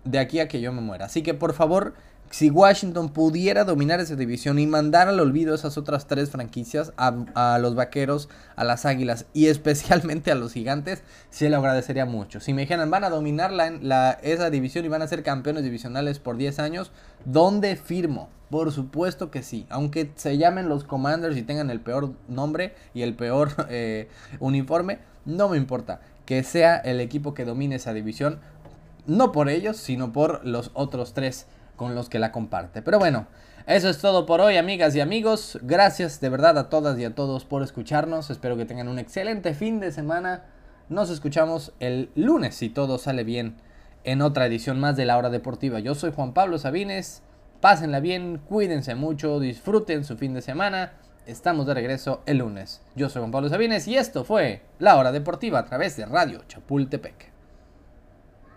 de 0.03 0.19
aquí 0.19 0.39
a 0.39 0.49
que 0.49 0.59
yo 0.59 0.73
me 0.73 0.81
muera. 0.81 1.05
Así 1.05 1.23
que 1.23 1.33
por 1.33 1.53
favor 1.53 1.93
si 2.31 2.49
Washington 2.49 3.09
pudiera 3.09 3.65
dominar 3.65 3.99
esa 3.99 4.15
división 4.15 4.57
y 4.57 4.65
mandar 4.65 5.09
al 5.09 5.19
olvido 5.19 5.53
esas 5.53 5.77
otras 5.77 6.07
tres 6.07 6.31
franquicias, 6.31 6.93
a, 6.95 7.59
los 7.59 7.75
vaqueros, 7.75 8.29
a 8.55 8.63
las 8.63 8.85
águilas 8.85 9.25
y 9.33 9.47
especialmente 9.47 10.31
a 10.31 10.35
los 10.35 10.53
gigantes, 10.53 11.03
se 11.29 11.49
lo 11.49 11.57
agradecería 11.57 12.05
mucho. 12.05 12.39
Si 12.39 12.53
me 12.53 12.61
dijeran, 12.61 12.89
van 12.89 13.03
a 13.03 13.09
dominar 13.09 13.51
la, 13.51 14.11
esa 14.23 14.49
división 14.49 14.85
y 14.85 14.87
van 14.87 15.01
a 15.01 15.07
ser 15.07 15.23
campeones 15.23 15.63
divisionales 15.63 16.19
por 16.19 16.37
10 16.37 16.59
años, 16.59 16.91
¿dónde 17.25 17.75
firmo? 17.75 18.29
Por 18.49 18.71
supuesto 18.71 19.29
que 19.29 19.43
sí. 19.43 19.65
Aunque 19.69 20.11
se 20.15 20.37
llamen 20.37 20.69
los 20.69 20.85
Commanders 20.85 21.35
y 21.35 21.43
tengan 21.43 21.69
el 21.69 21.81
peor 21.81 22.13
nombre 22.29 22.75
y 22.93 23.01
el 23.01 23.13
peor 23.13 23.51
eh, 23.69 24.07
uniforme, 24.39 24.99
no 25.25 25.49
me 25.49 25.57
importa. 25.57 25.99
Que 26.25 26.43
sea 26.43 26.77
el 26.77 27.01
equipo 27.01 27.33
que 27.33 27.43
domine 27.43 27.75
esa 27.75 27.93
división. 27.93 28.39
No 29.05 29.33
por 29.33 29.49
ellos, 29.49 29.75
sino 29.75 30.13
por 30.13 30.45
los 30.45 30.71
otros 30.73 31.13
tres 31.13 31.47
con 31.75 31.95
los 31.95 32.09
que 32.09 32.19
la 32.19 32.31
comparte. 32.31 32.81
Pero 32.81 32.99
bueno, 32.99 33.27
eso 33.67 33.89
es 33.89 33.99
todo 33.99 34.25
por 34.25 34.41
hoy, 34.41 34.57
amigas 34.57 34.95
y 34.95 35.01
amigos. 35.01 35.59
Gracias 35.61 36.19
de 36.19 36.29
verdad 36.29 36.57
a 36.57 36.69
todas 36.69 36.97
y 36.99 37.05
a 37.05 37.15
todos 37.15 37.45
por 37.45 37.63
escucharnos. 37.63 38.29
Espero 38.29 38.57
que 38.57 38.65
tengan 38.65 38.87
un 38.87 38.99
excelente 38.99 39.53
fin 39.53 39.79
de 39.79 39.91
semana. 39.91 40.45
Nos 40.89 41.09
escuchamos 41.09 41.73
el 41.79 42.09
lunes 42.15 42.55
si 42.55 42.69
todo 42.69 42.97
sale 42.97 43.23
bien 43.23 43.55
en 44.03 44.21
otra 44.21 44.45
edición 44.45 44.79
más 44.79 44.97
de 44.97 45.05
la 45.05 45.17
hora 45.17 45.29
deportiva. 45.29 45.79
Yo 45.79 45.95
soy 45.95 46.11
Juan 46.11 46.33
Pablo 46.33 46.57
Sabines. 46.57 47.23
Pásenla 47.61 47.99
bien, 47.99 48.39
cuídense 48.39 48.95
mucho, 48.95 49.39
disfruten 49.39 50.03
su 50.03 50.17
fin 50.17 50.33
de 50.33 50.41
semana. 50.41 50.93
Estamos 51.27 51.67
de 51.67 51.75
regreso 51.75 52.23
el 52.25 52.39
lunes. 52.39 52.81
Yo 52.95 53.09
soy 53.09 53.19
Juan 53.19 53.31
Pablo 53.31 53.49
Sabines 53.49 53.87
y 53.87 53.95
esto 53.95 54.23
fue 54.23 54.63
La 54.79 54.97
Hora 54.97 55.11
Deportiva 55.11 55.59
a 55.59 55.65
través 55.65 55.95
de 55.95 56.05
Radio 56.05 56.41
Chapultepec. 56.47 57.30